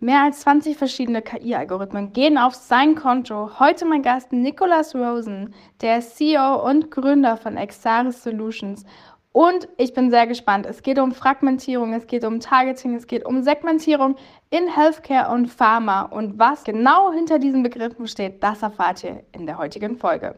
Mehr 0.00 0.22
als 0.22 0.40
20 0.40 0.76
verschiedene 0.76 1.22
KI-Algorithmen 1.22 2.12
gehen 2.12 2.38
auf 2.38 2.54
sein 2.54 2.94
Konto. 2.94 3.58
Heute 3.58 3.84
mein 3.84 4.02
Gast 4.02 4.32
Nicholas 4.32 4.94
Rosen, 4.94 5.52
der 5.80 6.00
CEO 6.00 6.64
und 6.64 6.92
Gründer 6.92 7.36
von 7.36 7.56
Exaris 7.56 8.22
Solutions. 8.22 8.84
Und 9.32 9.68
ich 9.76 9.94
bin 9.94 10.10
sehr 10.10 10.28
gespannt. 10.28 10.66
Es 10.66 10.82
geht 10.82 11.00
um 11.00 11.10
Fragmentierung, 11.10 11.94
es 11.94 12.06
geht 12.06 12.24
um 12.24 12.38
Targeting, 12.38 12.94
es 12.94 13.08
geht 13.08 13.26
um 13.26 13.42
Segmentierung 13.42 14.14
in 14.50 14.72
Healthcare 14.72 15.34
und 15.34 15.48
Pharma. 15.48 16.02
Und 16.02 16.38
was 16.38 16.62
genau 16.62 17.12
hinter 17.12 17.40
diesen 17.40 17.64
Begriffen 17.64 18.06
steht, 18.06 18.40
das 18.40 18.62
erfahrt 18.62 19.02
ihr 19.02 19.24
in 19.32 19.46
der 19.46 19.58
heutigen 19.58 19.96
Folge. 19.96 20.36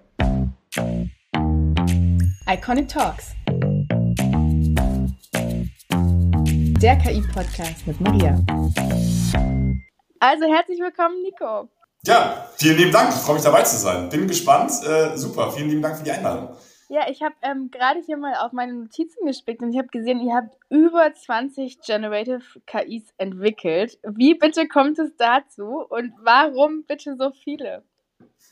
Iconic 2.49 2.89
Talks. 2.89 3.35
Der 6.83 6.97
KI-Podcast 6.97 7.87
mit 7.87 8.01
Maria. 8.01 8.39
Also 10.23 10.45
herzlich 10.45 10.79
willkommen, 10.79 11.23
Nico. 11.23 11.71
Ja, 12.05 12.47
vielen 12.59 12.77
lieben 12.77 12.93
Dank. 12.93 13.09
Ich 13.09 13.23
freue 13.23 13.37
mich 13.37 13.45
dabei 13.45 13.63
zu 13.63 13.79
sein. 13.79 14.11
Bin 14.11 14.29
gespannt. 14.29 14.71
Äh, 14.87 15.17
super. 15.17 15.51
Vielen 15.51 15.71
lieben 15.71 15.81
Dank 15.81 15.97
für 15.97 16.05
die 16.05 16.11
Einladung. 16.11 16.51
Ja, 16.91 17.09
ich 17.09 17.23
habe 17.23 17.35
ähm, 17.41 17.71
gerade 17.71 18.01
hier 18.05 18.19
mal 18.19 18.35
auf 18.35 18.53
meine 18.53 18.75
Notizen 18.75 19.25
gespickt 19.25 19.63
und 19.63 19.73
ich 19.73 19.79
habe 19.79 19.89
gesehen, 19.89 20.21
ihr 20.21 20.35
habt 20.35 20.59
über 20.69 21.11
20 21.15 21.81
Generative 21.81 22.43
KIs 22.67 23.15
entwickelt. 23.17 23.99
Wie 24.03 24.35
bitte 24.35 24.69
kommt 24.69 24.99
es 24.99 25.17
dazu 25.17 25.87
und 25.89 26.13
warum 26.23 26.85
bitte 26.85 27.17
so 27.17 27.31
viele? 27.31 27.83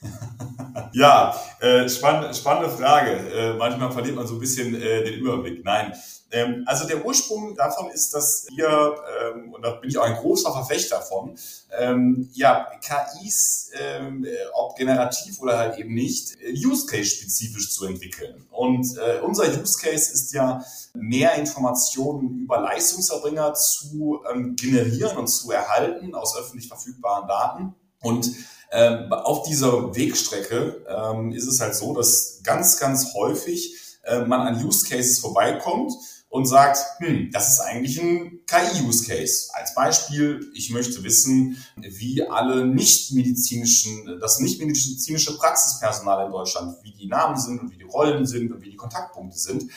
ja, 0.92 1.34
äh, 1.60 1.88
spann 1.88 2.32
spannende 2.34 2.70
Frage. 2.70 3.10
Äh, 3.10 3.54
manchmal 3.54 3.90
verliert 3.90 4.16
man 4.16 4.26
so 4.26 4.34
ein 4.34 4.40
bisschen 4.40 4.74
äh, 4.74 5.04
den 5.04 5.14
Überblick. 5.14 5.64
Nein, 5.64 5.92
ähm, 6.30 6.64
also 6.66 6.86
der 6.86 7.04
Ursprung 7.04 7.54
davon 7.54 7.90
ist, 7.90 8.12
dass 8.12 8.46
wir, 8.54 8.96
ähm, 9.22 9.52
und 9.52 9.64
da 9.64 9.72
bin 9.72 9.88
ich 9.88 9.96
auch 9.96 10.04
ein 10.04 10.16
großer 10.16 10.52
Verfechter 10.52 11.00
von, 11.00 11.38
ähm, 11.78 12.28
ja, 12.34 12.66
KIs, 12.80 13.70
ähm, 13.80 14.26
ob 14.52 14.76
generativ 14.76 15.40
oder 15.40 15.58
halt 15.58 15.78
eben 15.78 15.94
nicht, 15.94 16.36
Use 16.52 16.86
Case 16.86 17.16
spezifisch 17.16 17.72
zu 17.72 17.86
entwickeln. 17.86 18.46
Und 18.50 18.96
äh, 18.98 19.20
unser 19.20 19.44
Use 19.44 19.78
Case 19.78 20.12
ist 20.12 20.32
ja, 20.34 20.62
mehr 20.94 21.34
Informationen 21.34 22.40
über 22.40 22.60
Leistungserbringer 22.60 23.54
zu 23.54 24.20
ähm, 24.30 24.56
generieren 24.56 25.16
und 25.16 25.28
zu 25.28 25.50
erhalten 25.50 26.14
aus 26.14 26.36
öffentlich 26.36 26.68
verfügbaren 26.68 27.28
Daten. 27.28 27.74
Und 28.00 28.30
ähm, 28.72 29.12
auf 29.12 29.44
dieser 29.44 29.94
Wegstrecke 29.94 30.84
ähm, 30.88 31.32
ist 31.32 31.46
es 31.46 31.60
halt 31.60 31.74
so, 31.74 31.94
dass 31.94 32.40
ganz, 32.44 32.78
ganz 32.78 33.14
häufig 33.14 33.74
äh, 34.04 34.20
man 34.24 34.40
an 34.40 34.64
Use 34.64 34.86
Cases 34.86 35.18
vorbeikommt 35.18 35.92
und 36.30 36.44
sagt, 36.44 36.78
hm, 36.98 37.30
das 37.32 37.52
ist 37.52 37.60
eigentlich 37.60 38.00
ein 38.00 38.40
KI-Use-Case. 38.46 39.48
Als 39.54 39.74
Beispiel, 39.74 40.50
ich 40.54 40.70
möchte 40.70 41.02
wissen, 41.02 41.62
wie 41.76 42.22
alle 42.22 42.66
nicht-medizinischen, 42.66 44.18
das 44.20 44.38
nicht-medizinische 44.38 45.38
Praxispersonal 45.38 46.26
in 46.26 46.32
Deutschland, 46.32 46.76
wie 46.82 46.92
die 46.92 47.06
Namen 47.06 47.38
sind 47.38 47.60
und 47.60 47.72
wie 47.72 47.78
die 47.78 47.84
Rollen 47.84 48.26
sind 48.26 48.52
und 48.52 48.60
wie 48.60 48.70
die 48.70 48.76
Kontaktpunkte 48.76 49.38
sind. 49.38 49.70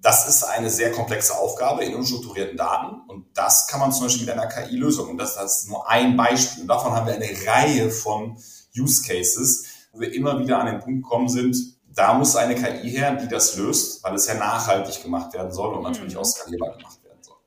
Das 0.00 0.28
ist 0.28 0.44
eine 0.44 0.70
sehr 0.70 0.92
komplexe 0.92 1.36
Aufgabe 1.36 1.84
in 1.84 1.94
unstrukturierten 1.94 2.56
Daten 2.56 3.00
und 3.08 3.26
das 3.34 3.66
kann 3.66 3.80
man 3.80 3.92
zum 3.92 4.04
Beispiel 4.04 4.26
mit 4.26 4.34
einer 4.34 4.46
KI-Lösung. 4.46 5.10
Und 5.10 5.18
das, 5.18 5.34
das 5.34 5.62
ist 5.62 5.68
nur 5.68 5.88
ein 5.88 6.16
Beispiel. 6.16 6.62
Und 6.62 6.68
davon 6.68 6.92
haben 6.92 7.06
wir 7.06 7.14
eine 7.14 7.30
Reihe 7.46 7.90
von 7.90 8.36
Use 8.76 9.02
Cases, 9.02 9.64
wo 9.92 10.00
wir 10.00 10.12
immer 10.12 10.38
wieder 10.38 10.58
an 10.60 10.66
den 10.66 10.80
Punkt 10.80 11.02
gekommen 11.02 11.28
sind, 11.28 11.56
da 11.98 12.14
muss 12.14 12.36
eine 12.36 12.54
KI 12.54 12.90
her, 12.90 13.16
die 13.16 13.26
das 13.26 13.56
löst, 13.56 14.04
weil 14.04 14.14
es 14.14 14.26
ja 14.28 14.34
nachhaltig 14.34 15.02
gemacht 15.02 15.34
werden 15.34 15.50
soll 15.50 15.74
und 15.74 15.82
natürlich 15.82 16.14
mhm. 16.14 16.20
auch 16.20 16.24
skalierbar 16.24 16.76
gemacht. 16.76 16.97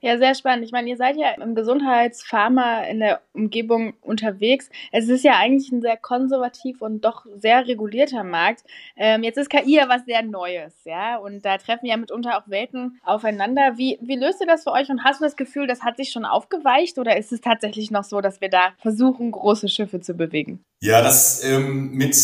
Ja, 0.01 0.17
sehr 0.17 0.33
spannend. 0.33 0.65
Ich 0.65 0.71
meine, 0.71 0.89
ihr 0.89 0.97
seid 0.97 1.15
ja 1.15 1.29
im 1.39 1.53
Gesundheitspharma 1.53 2.85
in 2.85 2.99
der 2.99 3.21
Umgebung 3.33 3.93
unterwegs. 4.01 4.69
Es 4.91 5.07
ist 5.09 5.23
ja 5.23 5.37
eigentlich 5.37 5.71
ein 5.71 5.81
sehr 5.81 5.95
konservativ 5.95 6.81
und 6.81 7.05
doch 7.05 7.25
sehr 7.37 7.67
regulierter 7.67 8.23
Markt. 8.23 8.63
Ähm, 8.97 9.21
jetzt 9.21 9.37
ist 9.37 9.51
KI 9.51 9.75
ja 9.75 9.89
was 9.89 10.05
sehr 10.05 10.23
Neues, 10.23 10.73
ja, 10.85 11.17
und 11.17 11.45
da 11.45 11.57
treffen 11.57 11.85
ja 11.85 11.97
mitunter 11.97 12.37
auch 12.37 12.49
Welten 12.49 12.99
aufeinander. 13.03 13.77
Wie, 13.77 13.99
wie 14.01 14.15
löst 14.15 14.41
ihr 14.41 14.47
das 14.47 14.63
für 14.63 14.71
euch 14.71 14.89
und 14.89 15.03
hast 15.03 15.21
du 15.21 15.25
das 15.25 15.35
Gefühl, 15.35 15.67
das 15.67 15.83
hat 15.83 15.97
sich 15.97 16.11
schon 16.11 16.25
aufgeweicht 16.25 16.97
oder 16.97 17.17
ist 17.17 17.31
es 17.31 17.41
tatsächlich 17.41 17.91
noch 17.91 18.03
so, 18.03 18.21
dass 18.21 18.41
wir 18.41 18.49
da 18.49 18.73
versuchen, 18.79 19.31
große 19.31 19.69
Schiffe 19.69 20.01
zu 20.01 20.15
bewegen? 20.15 20.63
Ja, 20.81 21.03
das 21.03 21.43
ähm, 21.43 21.91
mit 21.91 22.15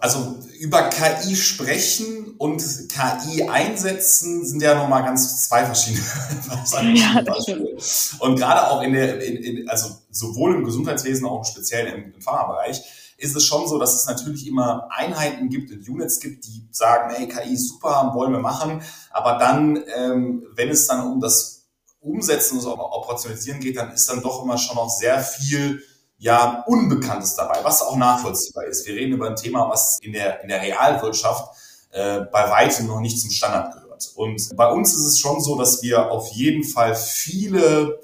also 0.00 0.36
über 0.58 0.82
KI 0.90 1.36
sprechen 1.36 2.34
und 2.38 2.62
KI 2.88 3.44
einsetzen 3.44 4.44
sind 4.44 4.62
ja 4.62 4.74
nochmal 4.74 5.04
ganz 5.04 5.48
zwei 5.48 5.64
verschiedene, 5.64 6.04
ja, 6.94 7.22
Beispiele. 7.22 7.76
Und 8.18 8.36
gerade 8.36 8.70
auch 8.70 8.82
in 8.82 8.92
der, 8.92 9.22
in, 9.22 9.36
in, 9.36 9.68
also 9.68 9.90
sowohl 10.10 10.54
im 10.54 10.64
Gesundheitswesen, 10.64 11.26
auch 11.26 11.44
speziell 11.44 11.86
im, 11.86 12.14
im 12.14 12.20
Pharmabereich, 12.20 12.82
ist 13.18 13.34
es 13.34 13.44
schon 13.44 13.66
so, 13.66 13.78
dass 13.78 13.94
es 13.94 14.06
natürlich 14.06 14.46
immer 14.46 14.88
Einheiten 14.90 15.48
gibt 15.48 15.72
und 15.72 15.88
Units 15.88 16.20
gibt, 16.20 16.46
die 16.46 16.68
sagen, 16.70 17.12
hey, 17.14 17.26
KI 17.26 17.54
ist 17.54 17.68
super, 17.68 18.12
wollen 18.14 18.32
wir 18.32 18.38
machen. 18.38 18.82
Aber 19.10 19.38
dann, 19.38 19.82
ähm, 19.96 20.46
wenn 20.54 20.68
es 20.68 20.86
dann 20.86 21.12
um 21.12 21.20
das 21.20 21.66
Umsetzen 22.00 22.56
und 22.56 22.60
so 22.60 22.78
Operationalisieren 22.78 23.60
geht, 23.60 23.76
dann 23.76 23.92
ist 23.92 24.08
dann 24.08 24.22
doch 24.22 24.44
immer 24.44 24.56
schon 24.56 24.76
noch 24.76 24.88
sehr 24.88 25.20
viel 25.20 25.82
ja 26.18 26.64
Unbekanntes 26.66 27.36
dabei, 27.36 27.60
was 27.62 27.82
auch 27.82 27.96
nachvollziehbar 27.96 28.64
ist. 28.64 28.86
Wir 28.86 28.94
reden 28.94 29.14
über 29.14 29.28
ein 29.28 29.36
Thema, 29.36 29.68
was 29.70 29.98
in 30.02 30.12
der, 30.12 30.42
in 30.42 30.48
der 30.48 30.60
Realwirtschaft 30.60 31.56
äh, 31.90 32.20
bei 32.20 32.50
weitem 32.50 32.86
noch 32.86 33.00
nicht 33.00 33.20
zum 33.20 33.30
Standard 33.30 33.72
gehört. 33.72 34.10
Und 34.14 34.56
bei 34.56 34.70
uns 34.70 34.92
ist 34.94 35.04
es 35.04 35.18
schon 35.18 35.40
so, 35.40 35.56
dass 35.56 35.82
wir 35.82 36.10
auf 36.10 36.28
jeden 36.32 36.64
Fall 36.64 36.94
viele 36.94 38.00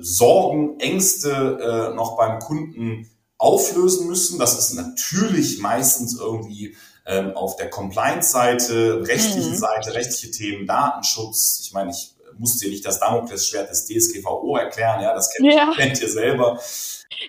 Sorgen, 0.00 0.78
Ängste 0.80 1.90
äh, 1.92 1.94
noch 1.94 2.16
beim 2.16 2.38
Kunden 2.38 3.10
auflösen 3.36 4.06
müssen. 4.06 4.38
Das 4.38 4.58
ist 4.58 4.74
natürlich 4.74 5.60
meistens 5.60 6.18
irgendwie 6.18 6.76
ähm, 7.06 7.32
auf 7.36 7.56
der 7.56 7.70
Compliance-Seite, 7.70 9.06
rechtliche 9.06 9.50
mhm. 9.50 9.56
Seite, 9.56 9.94
rechtliche 9.94 10.30
Themen, 10.30 10.66
Datenschutz. 10.66 11.60
Ich 11.62 11.72
meine, 11.72 11.90
ich 11.90 12.14
musste 12.38 12.64
dir 12.64 12.70
nicht 12.70 12.84
das 12.84 13.00
Damoklesschwert 13.00 13.70
des 13.70 13.86
DSGVO 13.86 14.56
erklären, 14.56 15.02
ja, 15.02 15.14
das 15.14 15.30
kennt, 15.32 15.52
ja. 15.52 15.72
kennt 15.76 16.00
ihr 16.00 16.08
selber. 16.08 16.60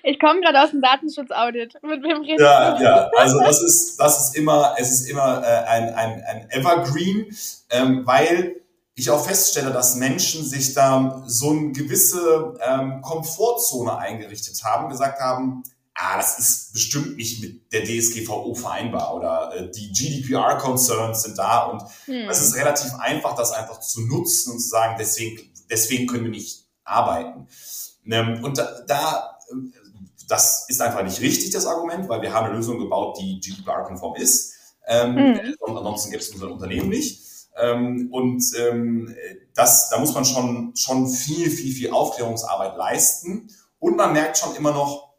Ich 0.04 0.20
komme 0.20 0.42
gerade 0.42 0.62
aus 0.62 0.72
dem 0.72 0.82
Datenschutzaudit. 0.82 1.74
Mit 1.84 2.04
wem 2.04 2.22
redest 2.22 2.40
ja, 2.40 2.78
du? 2.78 2.84
Ja, 2.84 3.12
also 3.18 3.40
das 3.40 3.62
ist, 3.62 3.98
das 3.98 4.28
ist 4.28 4.38
immer, 4.38 4.76
es 4.78 4.92
ist 4.92 5.10
immer 5.10 5.44
äh, 5.44 5.68
ein, 5.68 5.94
ein, 5.94 6.24
ein 6.24 6.50
Evergreen, 6.50 7.36
ähm, 7.72 8.06
weil 8.06 8.62
ich 8.96 9.10
auch 9.10 9.26
feststelle, 9.26 9.72
dass 9.72 9.96
Menschen 9.96 10.46
sich 10.46 10.74
da 10.74 11.24
so 11.26 11.52
eine 11.52 11.72
gewisse 11.72 12.54
ähm, 12.62 13.02
Komfortzone 13.02 13.98
eingerichtet 13.98 14.64
haben, 14.64 14.90
gesagt 14.90 15.20
haben, 15.20 15.64
ah, 16.02 16.18
das 16.18 16.40
ist 16.40 16.74
bestimmt 16.74 17.18
nicht 17.18 17.42
mit 17.42 17.72
der 17.72 17.84
DSGVO 17.84 18.56
vereinbar 18.56 19.16
oder 19.16 19.56
äh, 19.56 19.72
die 19.72 19.92
GDPR-Concerns 19.92 21.24
sind 21.24 21.38
da 21.38 21.66
und 21.66 21.84
hm. 22.06 22.28
es 22.30 22.42
ist 22.42 22.56
relativ 22.56 22.94
einfach, 22.96 23.36
das 23.36 23.52
einfach 23.52 23.80
zu 23.80 24.02
nutzen 24.02 24.54
und 24.54 24.60
zu 24.60 24.68
sagen, 24.68 24.96
deswegen, 24.98 25.54
deswegen 25.70 26.08
können 26.08 26.24
wir 26.24 26.32
nicht 26.32 26.66
arbeiten. 26.84 27.48
Ähm, 28.06 28.44
und 28.44 28.58
da, 28.58 28.82
da 28.88 29.38
das 30.28 30.66
ist 30.70 30.82
einfach 30.82 31.04
nicht 31.04 31.22
richtig, 31.22 31.52
das 31.52 31.68
Argument, 31.68 32.08
weil 32.08 32.22
wir 32.22 32.34
haben 32.34 32.48
eine 32.48 32.56
Lösung 32.56 32.80
gebaut, 32.80 33.18
die 33.20 33.40
GDPR-konform 33.42 34.16
ist. 34.16 34.54
Ähm, 34.88 35.14
mhm. 35.16 35.56
Ansonsten 35.68 36.12
gibt 36.12 36.24
es 36.24 36.30
unser 36.30 36.50
Unternehmen 36.50 36.90
nicht. 36.90 37.22
Ähm, 37.62 38.08
und 38.12 38.42
ähm, 38.58 39.14
das, 39.54 39.90
da 39.90 40.00
muss 40.00 40.14
man 40.14 40.24
schon, 40.24 40.74
schon 40.76 41.10
viel, 41.10 41.50
viel, 41.50 41.74
viel 41.74 41.92
Aufklärungsarbeit 41.92 42.78
leisten. 42.78 43.50
Und 43.80 43.98
man 43.98 44.14
merkt 44.14 44.38
schon 44.38 44.56
immer 44.56 44.72
noch, 44.72 45.11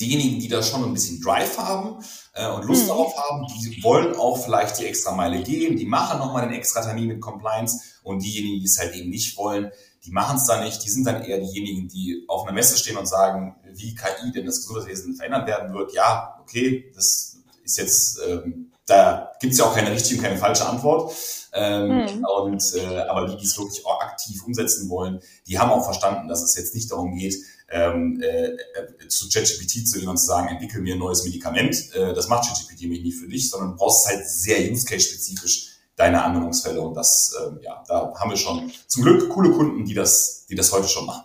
diejenigen, 0.00 0.40
die 0.40 0.48
da 0.48 0.62
schon 0.62 0.84
ein 0.84 0.92
bisschen 0.92 1.20
Drive 1.20 1.58
haben 1.58 2.04
äh, 2.34 2.48
und 2.50 2.64
Lust 2.64 2.84
mhm. 2.84 2.88
darauf 2.88 3.16
haben, 3.16 3.46
die 3.46 3.82
wollen 3.82 4.14
auch 4.16 4.42
vielleicht 4.44 4.78
die 4.78 4.86
extra 4.86 5.12
Meile 5.12 5.42
gehen, 5.42 5.76
die 5.76 5.86
machen 5.86 6.18
nochmal 6.18 6.44
einen 6.44 6.54
extra 6.54 6.82
Termin 6.82 7.08
mit 7.08 7.20
Compliance 7.20 7.80
und 8.02 8.22
diejenigen, 8.22 8.60
die 8.60 8.66
es 8.66 8.78
halt 8.78 8.94
eben 8.94 9.10
nicht 9.10 9.36
wollen, 9.36 9.70
die 10.04 10.10
machen 10.10 10.36
es 10.36 10.46
dann 10.46 10.64
nicht, 10.64 10.84
die 10.84 10.90
sind 10.90 11.06
dann 11.06 11.22
eher 11.22 11.38
diejenigen, 11.38 11.88
die 11.88 12.24
auf 12.26 12.42
einer 12.42 12.52
Messe 12.52 12.76
stehen 12.76 12.96
und 12.96 13.06
sagen, 13.06 13.54
wie 13.72 13.94
KI 13.94 14.32
denn 14.32 14.46
das 14.46 14.60
Gesundheitswesen 14.62 15.14
verändert 15.14 15.46
werden 15.46 15.72
wird. 15.74 15.94
Ja, 15.94 16.38
okay, 16.40 16.90
das 16.94 17.36
ist 17.62 17.78
jetzt, 17.78 18.18
ähm, 18.26 18.71
da 18.86 19.32
gibt 19.40 19.52
es 19.52 19.58
ja 19.58 19.66
auch 19.66 19.74
keine 19.74 19.90
richtige 19.90 20.16
und 20.16 20.24
keine 20.24 20.38
falsche 20.38 20.66
Antwort. 20.66 21.14
Ähm, 21.54 22.08
hm. 22.08 22.24
und, 22.24 22.62
äh, 22.76 23.00
aber 23.00 23.26
die, 23.26 23.36
die 23.36 23.44
es 23.44 23.58
wirklich 23.58 23.84
auch 23.84 24.00
aktiv 24.00 24.42
umsetzen 24.46 24.88
wollen, 24.88 25.20
die 25.46 25.58
haben 25.58 25.70
auch 25.70 25.84
verstanden, 25.84 26.26
dass 26.26 26.42
es 26.42 26.56
jetzt 26.56 26.74
nicht 26.74 26.90
darum 26.90 27.14
geht, 27.14 27.36
ähm, 27.70 28.22
äh, 28.22 28.56
zu 29.08 29.28
ChatGPT 29.28 29.86
zu 29.86 29.98
gehen 29.98 30.08
und 30.08 30.16
zu 30.16 30.26
sagen, 30.26 30.48
entwickel 30.48 30.80
mir 30.80 30.94
ein 30.94 30.98
neues 30.98 31.24
Medikament. 31.24 31.94
Äh, 31.94 32.14
das 32.14 32.28
macht 32.28 32.48
ChatGPT 32.48 32.82
nämlich 32.82 33.02
nicht 33.02 33.18
für 33.18 33.28
dich, 33.28 33.50
sondern 33.50 33.72
du 33.72 33.76
brauchst 33.76 34.06
halt 34.06 34.26
sehr 34.26 34.70
use-case-spezifisch 34.70 35.72
deine 35.96 36.22
Anwendungsfälle. 36.22 36.80
Und 36.80 36.94
das, 36.94 37.34
ähm, 37.42 37.58
ja, 37.62 37.82
da 37.86 38.12
haben 38.14 38.30
wir 38.30 38.36
schon 38.36 38.72
zum 38.86 39.02
Glück 39.02 39.28
coole 39.28 39.50
Kunden, 39.50 39.84
die 39.84 39.94
das, 39.94 40.46
die 40.48 40.54
das 40.54 40.72
heute 40.72 40.88
schon 40.88 41.06
machen. 41.06 41.24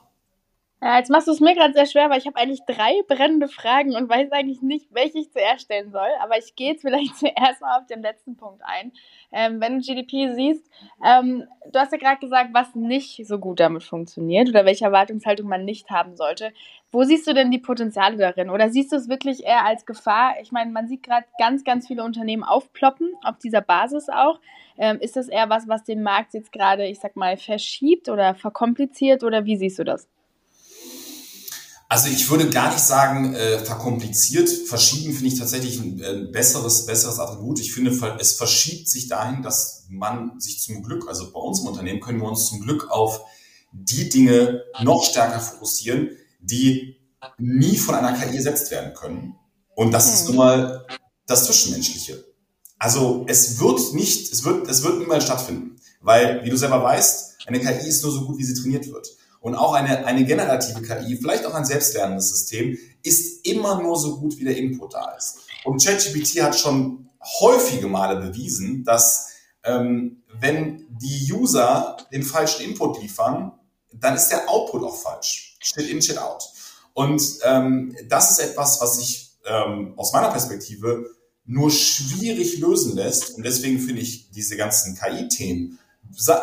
Ja, 0.80 1.00
jetzt 1.00 1.10
machst 1.10 1.28
du 1.28 1.32
es 1.32 1.40
mir 1.40 1.56
gerade 1.56 1.74
sehr 1.74 1.88
schwer, 1.88 2.12
weil 2.12 2.20
ich 2.20 2.28
habe 2.28 2.38
eigentlich 2.38 2.62
drei 2.68 3.02
brennende 3.08 3.48
Fragen 3.48 3.96
und 3.96 4.10
weiß 4.10 4.32
eigentlich 4.32 4.62
nicht, 4.62 4.94
welche 4.94 5.18
ich 5.18 5.32
zuerst 5.32 5.64
stellen 5.64 5.92
soll. 5.92 6.08
Aber 6.22 6.38
ich 6.38 6.56
gehe 6.56 6.74
jetzt 6.74 6.84
vielleicht 6.84 7.16
zuerst 7.18 7.62
mal 7.62 7.80
auf 7.80 7.88
den 7.88 8.04
letzten 8.04 8.38
Punkt 8.38 8.62
ein. 8.64 8.92
Ähm, 9.32 9.60
wenn 9.60 9.74
du 9.74 9.82
GDP 9.82 10.36
siehst, 10.36 10.70
ähm, 11.04 11.46
du 11.72 11.80
hast 11.80 11.94
ja 11.94 11.98
gerade 11.98 12.20
gesagt, 12.20 12.52
was 12.54 12.76
nicht 12.76 13.26
so 13.26 13.40
gut 13.40 13.60
damit 13.60 13.84
funktioniert 13.84 14.50
oder 14.50 14.66
welche 14.66 14.86
Erwartungshaltung 14.86 15.48
man 15.48 15.66
nicht 15.66 15.90
haben 15.90 16.16
sollte. 16.16 16.54
Wo 16.92 17.04
siehst 17.04 17.26
du 17.26 17.34
denn 17.34 17.50
die 17.50 17.58
Potenziale 17.58 18.18
darin? 18.18 18.52
Oder 18.52 18.70
siehst 18.70 18.92
du 18.92 18.98
es 18.98 19.10
wirklich 19.10 19.46
eher 19.46 19.66
als 19.66 19.84
Gefahr? 19.88 20.36
Ich 20.44 20.52
meine, 20.52 20.72
man 20.72 20.88
sieht 20.88 21.02
gerade 21.02 21.26
ganz, 21.40 21.64
ganz 21.64 21.88
viele 21.88 22.04
Unternehmen 22.04 22.44
aufploppen, 22.44 23.16
auf 23.24 23.40
dieser 23.40 23.62
Basis 23.62 24.10
auch. 24.10 24.40
Ähm, 24.78 25.00
ist 25.00 25.16
das 25.16 25.28
eher 25.28 25.50
was, 25.50 25.68
was 25.68 25.84
den 25.84 26.04
Markt 26.04 26.36
jetzt 26.36 26.52
gerade, 26.52 26.86
ich 26.86 27.00
sag 27.00 27.16
mal, 27.16 27.36
verschiebt 27.36 28.10
oder 28.10 28.36
verkompliziert 28.36 29.24
oder 29.24 29.46
wie 29.46 29.58
siehst 29.58 29.80
du 29.80 29.84
das? 29.84 30.08
Also 31.90 32.10
ich 32.10 32.30
würde 32.30 32.50
gar 32.50 32.72
nicht 32.72 32.84
sagen, 32.84 33.34
äh, 33.34 33.60
verkompliziert. 33.60 34.50
Verschieben 34.50 35.14
finde 35.14 35.28
ich 35.28 35.40
tatsächlich 35.40 35.80
ein 35.80 36.00
äh, 36.02 36.28
besseres, 36.32 36.86
besseres 36.86 37.18
Attribut. 37.18 37.60
Ich 37.60 37.74
finde, 37.74 37.92
es 38.20 38.34
verschiebt 38.34 38.90
sich 38.90 39.08
dahin, 39.08 39.42
dass 39.42 39.86
man 39.90 40.38
sich 40.40 40.62
zum 40.62 40.84
Glück, 40.84 41.08
also 41.08 41.32
bei 41.32 41.40
uns 41.40 41.62
im 41.62 41.68
Unternehmen 41.68 42.02
können 42.02 42.20
wir 42.20 42.28
uns 42.28 42.48
zum 42.48 42.60
Glück 42.60 42.90
auf 42.90 43.22
die 43.72 44.10
Dinge 44.10 44.64
noch 44.82 45.04
stärker 45.04 45.40
fokussieren, 45.40 46.10
die 46.42 46.98
nie 47.38 47.78
von 47.78 47.96
einer 47.96 48.14
KI 48.14 48.36
ersetzt 48.36 48.70
werden 48.72 48.94
können. 48.94 49.36
Und 49.76 49.92
das 49.92 50.14
ist 50.14 50.28
nun 50.28 50.38
mal 50.38 50.86
das 51.26 51.46
Zwischenmenschliche. 51.46 52.26
Also 52.80 53.26
es 53.28 53.60
wird 53.60 53.94
nicht, 53.94 54.32
es 54.32 54.44
wird, 54.44 54.68
es 54.68 54.84
wird 54.84 55.00
niemals 55.00 55.24
stattfinden. 55.24 55.78
Weil, 56.02 56.44
wie 56.44 56.50
du 56.50 56.58
selber 56.58 56.84
weißt, 56.84 57.48
eine 57.48 57.60
KI 57.60 57.88
ist 57.88 58.04
nur 58.04 58.12
so 58.12 58.26
gut, 58.26 58.38
wie 58.38 58.44
sie 58.44 58.54
trainiert 58.54 58.88
wird. 58.88 59.08
Und 59.40 59.56
auch 59.56 59.74
eine, 59.74 60.06
eine 60.06 60.26
generative 60.26 60.82
KI, 60.82 61.18
vielleicht 61.18 61.46
auch 61.46 61.54
ein 61.54 61.66
selbstlernendes 61.66 62.30
System, 62.30 62.78
ist 63.04 63.46
immer 63.46 63.82
nur 63.82 63.98
so 63.98 64.20
gut, 64.20 64.38
wie 64.38 64.44
der 64.44 64.58
Input 64.58 64.94
da 64.94 65.12
ist. 65.12 65.40
Und 65.64 65.84
ChatGPT 65.84 66.42
hat 66.42 66.58
schon 66.58 67.10
häufige 67.40 67.88
Male 67.88 68.20
bewiesen, 68.20 68.84
dass 68.84 69.30
ähm, 69.64 70.24
wenn 70.40 70.86
die 70.90 71.32
User 71.32 71.98
den 72.12 72.24
falschen 72.24 72.64
Input 72.64 73.02
liefern, 73.02 73.52
dann 73.94 74.16
ist 74.16 74.30
der 74.30 74.50
Output 74.50 74.84
auch 74.84 74.96
falsch. 74.96 75.58
Shit 75.60 75.90
in, 75.90 76.02
shit 76.02 76.18
out. 76.18 76.50
Und 76.94 77.22
ähm, 77.44 77.96
das 78.08 78.32
ist 78.32 78.40
etwas, 78.40 78.82
was 78.82 78.98
sich 78.98 79.32
ähm, 79.46 79.94
aus 79.98 80.14
meiner 80.14 80.30
Perspektive 80.30 81.06
nur 81.46 81.72
schwierig 81.72 82.60
lösen 82.60 82.96
lässt. 82.96 83.36
Und 83.36 83.46
deswegen 83.46 83.80
finde 83.80 84.02
ich 84.02 84.32
diese 84.32 84.58
ganzen 84.58 84.96
KI-Themen, 84.96 85.80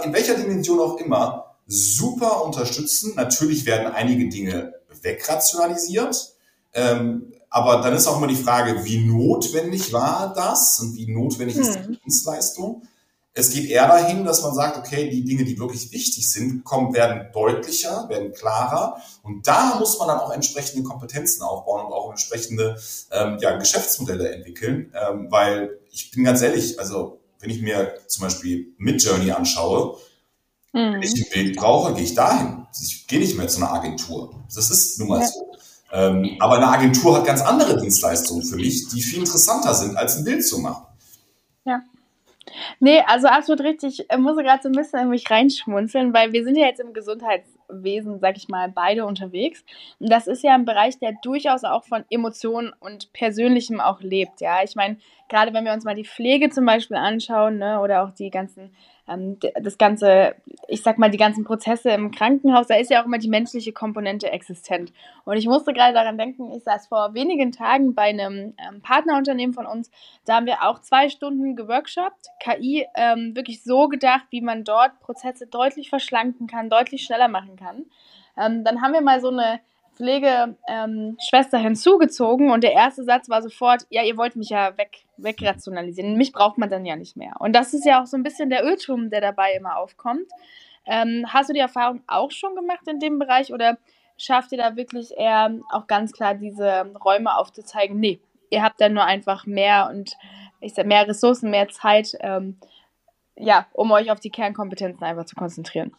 in 0.04 0.12
welcher 0.12 0.34
Dimension 0.34 0.80
auch 0.80 0.96
immer, 0.98 1.53
super 1.66 2.44
unterstützen. 2.44 3.14
Natürlich 3.16 3.66
werden 3.66 3.92
einige 3.92 4.28
Dinge 4.28 4.74
wegrationalisiert. 5.02 6.34
Ähm, 6.72 7.32
aber 7.50 7.80
dann 7.82 7.94
ist 7.94 8.06
auch 8.06 8.16
immer 8.16 8.26
die 8.26 8.34
Frage, 8.34 8.84
wie 8.84 9.04
notwendig 9.04 9.92
war 9.92 10.32
das 10.34 10.80
und 10.80 10.96
wie 10.96 11.06
notwendig 11.06 11.56
ist 11.56 11.74
die 11.74 11.84
hm. 11.84 11.98
Dienstleistung? 12.02 12.82
Es 13.36 13.50
geht 13.50 13.68
eher 13.68 13.88
dahin, 13.88 14.24
dass 14.24 14.42
man 14.42 14.54
sagt, 14.54 14.78
okay, 14.78 15.10
die 15.10 15.24
Dinge, 15.24 15.44
die 15.44 15.58
wirklich 15.58 15.90
wichtig 15.90 16.30
sind, 16.30 16.62
kommen, 16.62 16.94
werden 16.94 17.32
deutlicher, 17.32 18.08
werden 18.08 18.32
klarer. 18.32 19.00
Und 19.22 19.46
da 19.46 19.76
muss 19.78 19.98
man 19.98 20.06
dann 20.06 20.20
auch 20.20 20.32
entsprechende 20.32 20.84
Kompetenzen 20.84 21.42
aufbauen 21.42 21.86
und 21.86 21.92
auch 21.92 22.10
entsprechende 22.10 22.76
ähm, 23.10 23.38
ja, 23.40 23.56
Geschäftsmodelle 23.56 24.32
entwickeln. 24.32 24.92
Ähm, 24.94 25.26
weil 25.30 25.78
ich 25.90 26.12
bin 26.12 26.22
ganz 26.22 26.42
ehrlich, 26.42 26.78
also 26.78 27.18
wenn 27.40 27.50
ich 27.50 27.60
mir 27.60 27.94
zum 28.06 28.22
Beispiel 28.22 28.72
Midjourney 28.78 29.32
anschaue, 29.32 29.98
Mhm. 30.74 30.94
Wenn 30.94 31.02
ich 31.02 31.14
ein 31.14 31.30
Bild 31.32 31.56
brauche, 31.56 31.94
gehe 31.94 32.02
ich 32.02 32.14
dahin. 32.14 32.66
Ich 32.82 33.06
gehe 33.06 33.20
nicht 33.20 33.38
mehr 33.38 33.46
zu 33.46 33.62
einer 33.62 33.72
Agentur. 33.72 34.34
Das 34.52 34.70
ist 34.70 34.98
nun 34.98 35.08
mal 35.08 35.20
ja. 35.20 35.26
so. 35.26 35.52
Ähm, 35.92 36.36
aber 36.40 36.56
eine 36.56 36.66
Agentur 36.66 37.16
hat 37.16 37.24
ganz 37.24 37.40
andere 37.40 37.80
Dienstleistungen 37.80 38.42
für 38.42 38.56
mich, 38.56 38.88
die 38.88 39.00
viel 39.00 39.20
interessanter 39.20 39.72
sind, 39.72 39.96
als 39.96 40.16
ein 40.16 40.24
Bild 40.24 40.44
zu 40.44 40.58
machen. 40.58 40.84
Ja. 41.64 41.80
Nee, 42.80 43.00
also 43.06 43.28
absolut 43.28 43.62
richtig. 43.62 44.00
Ich 44.10 44.18
muss 44.18 44.36
gerade 44.36 44.62
so 44.62 44.68
ein 44.68 44.74
bisschen 44.74 44.98
in 45.00 45.08
mich 45.10 45.30
reinschmunzeln, 45.30 46.12
weil 46.12 46.32
wir 46.32 46.42
sind 46.42 46.56
ja 46.56 46.66
jetzt 46.66 46.80
im 46.80 46.92
Gesundheitswesen, 46.92 48.18
sag 48.18 48.36
ich 48.36 48.48
mal, 48.48 48.68
beide 48.68 49.06
unterwegs. 49.06 49.64
Und 50.00 50.10
das 50.10 50.26
ist 50.26 50.42
ja 50.42 50.54
ein 50.54 50.64
Bereich, 50.64 50.98
der 50.98 51.14
durchaus 51.22 51.62
auch 51.62 51.84
von 51.84 52.04
Emotionen 52.10 52.72
und 52.80 53.12
Persönlichem 53.12 53.80
auch 53.80 54.00
lebt. 54.00 54.40
Ja, 54.40 54.64
ich 54.64 54.74
meine, 54.74 54.98
gerade 55.28 55.54
wenn 55.54 55.64
wir 55.64 55.72
uns 55.72 55.84
mal 55.84 55.94
die 55.94 56.04
Pflege 56.04 56.50
zum 56.50 56.66
Beispiel 56.66 56.96
anschauen, 56.96 57.58
ne, 57.58 57.80
oder 57.80 58.02
auch 58.02 58.10
die 58.10 58.30
ganzen 58.30 58.74
das 59.06 59.76
ganze, 59.76 60.34
ich 60.66 60.82
sag 60.82 60.96
mal, 60.96 61.10
die 61.10 61.18
ganzen 61.18 61.44
Prozesse 61.44 61.90
im 61.90 62.10
Krankenhaus, 62.10 62.68
da 62.68 62.76
ist 62.76 62.90
ja 62.90 63.02
auch 63.02 63.06
immer 63.06 63.18
die 63.18 63.28
menschliche 63.28 63.72
Komponente 63.72 64.30
existent. 64.30 64.92
Und 65.26 65.36
ich 65.36 65.46
musste 65.46 65.74
gerade 65.74 65.92
daran 65.92 66.16
denken, 66.16 66.50
ich 66.52 66.64
saß 66.64 66.86
vor 66.86 67.12
wenigen 67.12 67.52
Tagen 67.52 67.94
bei 67.94 68.04
einem 68.04 68.54
ähm, 68.56 68.80
Partnerunternehmen 68.80 69.54
von 69.54 69.66
uns, 69.66 69.90
da 70.24 70.36
haben 70.36 70.46
wir 70.46 70.62
auch 70.62 70.80
zwei 70.80 71.10
Stunden 71.10 71.54
geworkshopt, 71.54 72.28
KI 72.40 72.86
ähm, 72.94 73.36
wirklich 73.36 73.62
so 73.62 73.88
gedacht, 73.88 74.24
wie 74.30 74.40
man 74.40 74.64
dort 74.64 74.98
Prozesse 75.00 75.46
deutlich 75.46 75.90
verschlanken 75.90 76.46
kann, 76.46 76.70
deutlich 76.70 77.04
schneller 77.04 77.28
machen 77.28 77.56
kann. 77.56 77.84
Ähm, 78.38 78.64
dann 78.64 78.80
haben 78.80 78.94
wir 78.94 79.02
mal 79.02 79.20
so 79.20 79.28
eine 79.28 79.60
Pflegeschwester 79.96 81.58
ähm, 81.58 81.62
hinzugezogen 81.62 82.50
und 82.50 82.64
der 82.64 82.72
erste 82.72 83.04
Satz 83.04 83.28
war 83.28 83.42
sofort, 83.42 83.86
ja, 83.90 84.02
ihr 84.02 84.16
wollt 84.16 84.36
mich 84.36 84.50
ja 84.50 84.76
weg, 84.76 85.04
wegrationalisieren. 85.16 86.16
Mich 86.16 86.32
braucht 86.32 86.58
man 86.58 86.68
dann 86.68 86.84
ja 86.84 86.96
nicht 86.96 87.16
mehr. 87.16 87.34
Und 87.38 87.54
das 87.54 87.74
ist 87.74 87.84
ja 87.84 88.02
auch 88.02 88.06
so 88.06 88.16
ein 88.16 88.22
bisschen 88.22 88.50
der 88.50 88.64
Irrtum, 88.64 89.10
der 89.10 89.20
dabei 89.20 89.52
immer 89.52 89.76
aufkommt. 89.76 90.26
Ähm, 90.86 91.26
hast 91.28 91.48
du 91.48 91.54
die 91.54 91.60
Erfahrung 91.60 92.02
auch 92.06 92.30
schon 92.30 92.54
gemacht 92.54 92.86
in 92.88 93.00
dem 93.00 93.18
Bereich 93.18 93.52
oder 93.52 93.78
schafft 94.16 94.52
ihr 94.52 94.58
da 94.58 94.76
wirklich 94.76 95.16
eher 95.16 95.54
auch 95.70 95.86
ganz 95.86 96.12
klar 96.12 96.34
diese 96.34 96.92
Räume 97.04 97.36
aufzuzeigen? 97.36 97.98
Nee, 97.98 98.20
ihr 98.50 98.62
habt 98.62 98.80
dann 98.80 98.94
nur 98.94 99.04
einfach 99.04 99.46
mehr 99.46 99.88
und 99.90 100.16
ich 100.60 100.74
sag, 100.74 100.86
mehr 100.86 101.06
Ressourcen, 101.06 101.50
mehr 101.50 101.68
Zeit, 101.68 102.16
ähm, 102.20 102.58
ja, 103.36 103.66
um 103.72 103.90
euch 103.90 104.10
auf 104.10 104.20
die 104.20 104.30
Kernkompetenzen 104.30 105.02
einfach 105.02 105.26
zu 105.26 105.36
konzentrieren. 105.36 105.94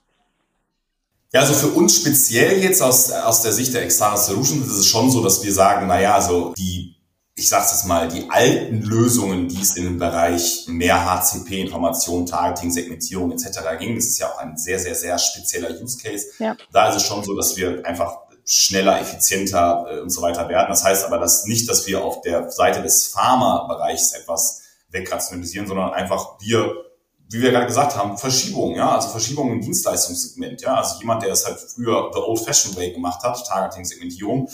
Ja, 1.34 1.42
also 1.42 1.54
für 1.54 1.68
uns 1.68 1.96
speziell 1.96 2.62
jetzt 2.64 2.82
aus, 2.82 3.12
aus 3.12 3.42
der 3.42 3.52
Sicht 3.52 3.74
der 3.74 3.84
Extara 3.84 4.18
Solutions 4.18 4.68
ist 4.68 4.78
es 4.78 4.88
schon 4.88 5.12
so, 5.12 5.24
dass 5.24 5.44
wir 5.44 5.54
sagen, 5.54 5.88
naja, 5.88 6.16
also 6.16 6.54
die, 6.58 6.96
ich 7.36 7.50
sag's 7.50 7.72
jetzt 7.72 7.86
mal, 7.86 8.08
die 8.08 8.30
alten 8.30 8.82
Lösungen, 8.82 9.50
die 9.50 9.62
es 9.62 9.76
in 9.76 9.84
dem 9.84 10.00
Bereich 10.00 10.66
mehr 10.68 11.06
HCP, 11.06 11.62
Information, 11.62 12.26
Targeting, 12.26 12.72
Segmentierung 12.72 13.32
etc. 13.34 13.60
ging, 13.78 13.96
das 13.96 14.06
ist 14.06 14.20
ja 14.20 14.32
auch 14.32 14.38
ein 14.38 14.58
sehr, 14.58 14.80
sehr, 14.80 14.96
sehr 14.96 15.18
spezieller 15.18 15.70
Use 15.82 15.98
Case. 15.98 16.28
Ja. 16.40 16.56
Da 16.72 16.90
ist 16.90 16.98
es 16.98 17.04
schon 17.04 17.24
so, 17.24 17.36
dass 17.36 17.58
wir 17.58 17.86
einfach 17.86 18.20
schneller, 18.46 19.02
effizienter 19.02 19.86
äh, 19.90 20.00
und 20.00 20.12
so 20.12 20.22
weiter 20.22 20.48
werden. 20.48 20.68
Das 20.70 20.84
heißt 20.84 21.06
aber 21.06 21.18
dass 21.18 21.46
nicht, 21.46 21.68
dass 21.68 21.88
wir 21.88 22.04
auf 22.04 22.22
der 22.22 22.52
Seite 22.52 22.82
des 22.82 23.08
Pharma-Bereichs 23.08 24.14
etwas 24.14 24.62
wegrationalisieren, 24.90 25.68
sondern 25.68 25.92
einfach 25.92 26.40
wir 26.40 26.85
wie 27.30 27.42
wir 27.42 27.52
gerade 27.52 27.66
gesagt 27.66 27.96
haben, 27.96 28.18
Verschiebungen, 28.18 28.76
ja, 28.76 28.96
also 28.96 29.10
Verschiebungen 29.10 29.54
im 29.54 29.62
Dienstleistungssegment, 29.62 30.62
ja, 30.62 30.76
also 30.76 31.00
jemand, 31.00 31.24
der 31.24 31.32
es 31.32 31.46
halt 31.46 31.60
früher 31.60 32.12
the 32.14 32.20
old-fashioned 32.20 32.78
way 32.78 32.92
gemacht 32.92 33.24
hat, 33.24 33.46
Targeting-Segmentierung, 33.48 34.50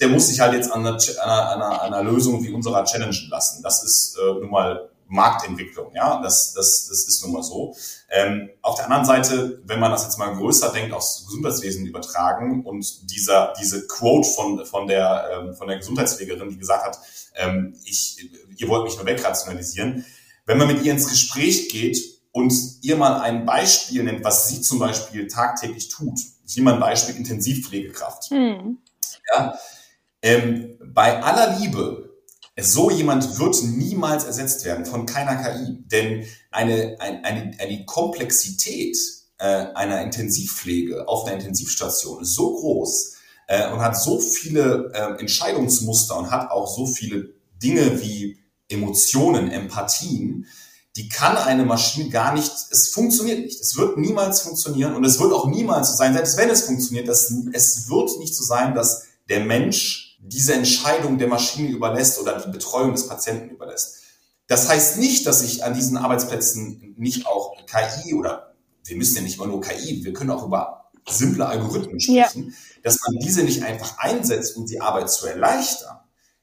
der 0.00 0.08
muss 0.08 0.28
sich 0.28 0.40
halt 0.40 0.54
jetzt 0.54 0.72
an 0.72 0.86
einer, 0.86 0.98
einer, 1.50 1.82
einer, 1.82 2.02
Lösung 2.02 2.42
wie 2.42 2.52
unserer 2.52 2.84
challengen 2.84 3.28
lassen. 3.28 3.62
Das 3.62 3.84
ist 3.84 4.16
äh, 4.16 4.40
nun 4.40 4.50
mal 4.50 4.90
Marktentwicklung, 5.08 5.92
ja, 5.94 6.20
das, 6.22 6.52
das, 6.54 6.86
das 6.88 7.04
ist 7.04 7.22
nun 7.22 7.32
mal 7.32 7.42
so. 7.42 7.74
Ähm, 8.10 8.48
auf 8.62 8.76
der 8.76 8.84
anderen 8.84 9.04
Seite, 9.04 9.60
wenn 9.64 9.80
man 9.80 9.90
das 9.90 10.04
jetzt 10.04 10.18
mal 10.18 10.34
größer 10.34 10.72
denkt, 10.72 10.94
aufs 10.94 11.26
Gesundheitswesen 11.26 11.84
übertragen 11.84 12.64
und 12.64 13.10
dieser, 13.10 13.52
diese 13.60 13.86
Quote 13.88 14.28
von, 14.28 14.64
von, 14.64 14.86
der, 14.86 15.30
ähm, 15.32 15.54
von 15.54 15.66
der 15.66 15.78
Gesundheitspflegerin, 15.78 16.48
die 16.48 16.58
gesagt 16.58 16.84
hat, 16.84 17.00
ähm, 17.34 17.74
ich, 17.84 18.30
ihr 18.56 18.68
wollt 18.68 18.84
mich 18.84 18.96
nur 18.96 19.06
wegrationalisieren, 19.06 20.04
wenn 20.46 20.58
man 20.58 20.68
mit 20.68 20.82
ihr 20.84 20.92
ins 20.92 21.08
Gespräch 21.08 21.68
geht 21.68 21.98
und 22.32 22.52
ihr 22.82 22.96
mal 22.96 23.20
ein 23.20 23.46
Beispiel 23.46 24.02
nennt, 24.02 24.24
was 24.24 24.48
sie 24.48 24.60
zum 24.60 24.78
Beispiel 24.78 25.26
tagtäglich 25.26 25.88
tut, 25.88 26.18
ich 26.46 26.56
nehme 26.56 26.70
mal 26.70 26.74
ein 26.74 26.80
Beispiel 26.80 27.16
Intensivpflegekraft. 27.16 28.30
Mhm. 28.30 28.78
Ja, 29.32 29.54
ähm, 30.22 30.78
bei 30.84 31.22
aller 31.22 31.58
Liebe, 31.58 32.10
so 32.58 32.90
jemand 32.90 33.38
wird 33.38 33.62
niemals 33.62 34.24
ersetzt 34.24 34.64
werden 34.64 34.84
von 34.84 35.06
keiner 35.06 35.36
KI, 35.36 35.78
denn 35.86 36.26
eine, 36.50 36.96
eine, 36.98 37.24
eine, 37.24 37.56
eine 37.58 37.84
Komplexität 37.84 38.96
äh, 39.38 39.66
einer 39.74 40.02
Intensivpflege 40.02 41.08
auf 41.08 41.24
einer 41.24 41.36
Intensivstation 41.36 42.22
ist 42.22 42.34
so 42.34 42.56
groß 42.56 43.16
äh, 43.46 43.70
und 43.72 43.80
hat 43.80 43.96
so 43.96 44.20
viele 44.20 44.92
äh, 44.92 45.18
Entscheidungsmuster 45.20 46.18
und 46.18 46.30
hat 46.30 46.50
auch 46.50 46.66
so 46.66 46.86
viele 46.86 47.32
Dinge 47.62 48.02
wie 48.02 48.39
Emotionen, 48.70 49.50
Empathien, 49.50 50.46
die 50.96 51.08
kann 51.08 51.36
eine 51.36 51.64
Maschine 51.64 52.10
gar 52.10 52.34
nicht, 52.34 52.52
es 52.70 52.88
funktioniert 52.88 53.40
nicht. 53.40 53.60
Es 53.60 53.76
wird 53.76 53.96
niemals 53.96 54.40
funktionieren 54.40 54.94
und 54.94 55.04
es 55.04 55.20
wird 55.20 55.32
auch 55.32 55.46
niemals 55.46 55.90
so 55.90 55.96
sein, 55.96 56.14
selbst 56.14 56.36
wenn 56.36 56.50
es 56.50 56.62
funktioniert, 56.62 57.08
dass, 57.08 57.32
es 57.52 57.88
wird 57.88 58.18
nicht 58.18 58.34
so 58.34 58.42
sein, 58.42 58.74
dass 58.74 59.04
der 59.28 59.40
Mensch 59.40 60.18
diese 60.20 60.54
Entscheidung 60.54 61.18
der 61.18 61.28
Maschine 61.28 61.68
überlässt 61.68 62.18
oder 62.20 62.40
die 62.40 62.50
Betreuung 62.50 62.92
des 62.92 63.06
Patienten 63.06 63.50
überlässt. 63.50 63.98
Das 64.48 64.68
heißt 64.68 64.98
nicht, 64.98 65.26
dass 65.26 65.42
ich 65.42 65.64
an 65.64 65.74
diesen 65.74 65.96
Arbeitsplätzen 65.96 66.94
nicht 66.98 67.26
auch 67.26 67.56
KI 67.66 68.14
oder 68.14 68.52
wir 68.84 68.96
müssen 68.96 69.16
ja 69.16 69.22
nicht 69.22 69.36
immer 69.36 69.46
nur 69.46 69.60
KI, 69.60 70.04
wir 70.04 70.12
können 70.12 70.30
auch 70.30 70.44
über 70.44 70.90
simple 71.08 71.46
Algorithmen 71.46 72.00
sprechen, 72.00 72.48
ja. 72.48 72.54
dass 72.82 72.98
man 73.00 73.18
diese 73.20 73.44
nicht 73.44 73.62
einfach 73.62 73.98
einsetzt, 73.98 74.56
um 74.56 74.66
die 74.66 74.80
Arbeit 74.80 75.10
zu 75.10 75.26
erleichtern. 75.26 75.99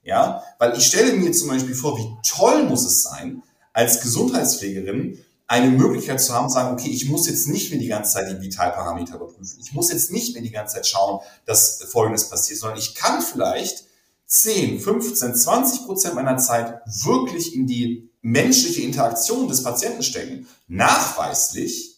Ja, 0.08 0.42
weil 0.58 0.78
ich 0.78 0.86
stelle 0.86 1.12
mir 1.14 1.34
zum 1.34 1.50
Beispiel 1.50 1.76
vor, 1.76 1.98
wie 1.98 2.08
toll 2.26 2.64
muss 2.64 2.86
es 2.86 3.04
sein, 3.04 3.44
als 3.74 4.00
Gesundheitspflegerin 4.00 5.20
eine 5.48 5.70
Möglichkeit 5.70 6.22
zu 6.22 6.34
haben, 6.34 6.48
zu 6.48 6.54
sagen, 6.54 6.74
okay, 6.74 6.90
ich 6.90 7.10
muss 7.10 7.28
jetzt 7.28 7.50
nicht 7.50 7.72
mehr 7.72 7.80
die 7.80 7.88
ganze 7.88 8.14
Zeit 8.14 8.32
die 8.32 8.42
Vitalparameter 8.42 9.16
überprüfen. 9.16 9.60
Ich 9.62 9.74
muss 9.74 9.92
jetzt 9.92 10.12
nicht 10.12 10.34
mehr 10.34 10.42
die 10.42 10.52
ganze 10.52 10.76
Zeit 10.76 10.88
schauen, 10.88 11.20
dass 11.46 11.84
Folgendes 11.90 12.30
passiert, 12.30 12.58
sondern 12.58 12.80
ich 12.80 12.96
kann 12.96 13.22
vielleicht 13.22 13.84
10, 14.28 14.80
15, 14.80 15.36
20 15.36 15.86
Prozent 15.86 16.16
meiner 16.16 16.38
Zeit 16.38 16.80
wirklich 17.04 17.54
in 17.54 17.68
die 17.68 18.10
menschliche 18.22 18.84
Interaktion 18.84 19.50
des 19.50 19.62
Patienten 19.62 20.04
stecken. 20.04 20.48
Nachweislich 20.68 21.97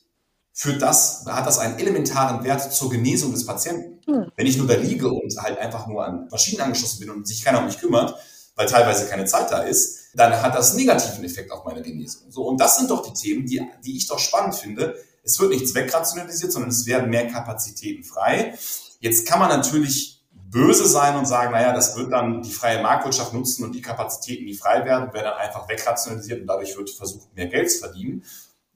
führt 0.60 0.82
das, 0.82 1.24
hat 1.26 1.48
das 1.48 1.58
einen 1.58 1.80
elementaren 1.80 2.44
Wert 2.44 2.74
zur 2.74 2.90
Genesung 2.90 3.32
des 3.32 3.46
Patienten. 3.46 4.02
Mhm. 4.12 4.30
Wenn 4.36 4.46
ich 4.46 4.58
nur 4.58 4.68
da 4.68 4.74
liege 4.74 5.08
und 5.08 5.34
halt 5.38 5.58
einfach 5.58 5.88
nur 5.88 6.04
an 6.06 6.28
Maschinen 6.30 6.60
angeschlossen 6.60 7.00
bin 7.00 7.10
und 7.12 7.26
sich 7.26 7.46
keiner 7.46 7.60
um 7.60 7.66
mich 7.68 7.78
kümmert, 7.78 8.14
weil 8.58 8.68
teilweise 8.68 9.08
keine 9.08 9.24
Zeit 9.24 9.50
da 9.52 9.60
ist, 9.60 10.10
dann 10.16 10.34
hat 10.42 10.56
das 10.56 10.72
einen 10.72 10.82
negativen 10.82 11.24
Effekt 11.24 11.50
auf 11.54 11.64
meine 11.64 11.82
Genesung. 11.82 12.24
So, 12.30 12.46
und 12.46 12.60
das 12.60 12.78
sind 12.78 12.90
doch 12.90 13.02
die 13.04 13.14
Themen, 13.14 13.46
die, 13.46 13.66
die 13.86 13.96
ich 13.96 14.08
doch 14.08 14.20
spannend 14.20 14.54
finde. 14.54 14.98
Es 15.24 15.40
wird 15.40 15.52
nichts 15.52 15.74
wegrationalisiert, 15.74 16.52
sondern 16.52 16.72
es 16.72 16.86
werden 16.86 17.10
mehr 17.10 17.28
Kapazitäten 17.28 18.04
frei. 18.04 18.54
Jetzt 19.00 19.26
kann 19.26 19.40
man 19.40 19.48
natürlich 19.48 20.26
böse 20.34 20.90
sein 20.90 21.16
und 21.16 21.26
sagen, 21.26 21.54
naja, 21.54 21.72
das 21.72 21.96
wird 21.96 22.12
dann 22.12 22.42
die 22.42 22.52
freie 22.52 22.82
Marktwirtschaft 22.82 23.34
nutzen 23.34 23.64
und 23.64 23.74
die 23.76 23.82
Kapazitäten, 23.82 24.46
die 24.46 24.56
frei 24.56 24.84
werden, 24.84 25.14
werden 25.14 25.24
dann 25.24 25.38
einfach 25.38 25.70
wegrationalisiert 25.70 26.42
und 26.42 26.48
dadurch 26.48 26.76
wird 26.76 26.90
versucht, 26.90 27.34
mehr 27.34 27.48
Geld 27.48 27.72
zu 27.72 27.80
verdienen. 27.80 28.26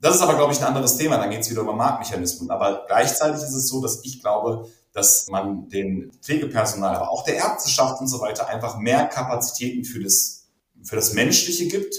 Das 0.04 0.16
ist 0.16 0.22
aber, 0.22 0.36
glaube 0.36 0.52
ich, 0.52 0.60
ein 0.60 0.66
anderes 0.66 0.98
Thema. 0.98 1.16
Dann 1.16 1.30
geht 1.30 1.40
es 1.40 1.50
wieder 1.50 1.62
über 1.62 1.72
Marktmechanismen. 1.72 2.52
Aber 2.52 2.84
gleichzeitig 2.88 3.42
ist 3.42 3.54
es 3.54 3.70
so, 3.70 3.82
dass 3.82 4.04
ich 4.04 4.20
glaube, 4.20 4.68
dass 4.92 5.30
man 5.30 5.70
den 5.70 6.12
Pflegepersonal, 6.22 6.98
aber 6.98 7.10
auch 7.10 7.24
der 7.24 7.36
Ärzteschaft 7.36 8.02
und 8.02 8.10
so 8.10 8.20
weiter 8.20 8.50
einfach 8.50 8.78
mehr 8.78 9.06
Kapazitäten 9.06 9.86
für 9.86 10.04
das, 10.04 10.50
für 10.84 10.98
das 10.98 11.14
Menschliche 11.14 11.70
gibt 11.70 11.96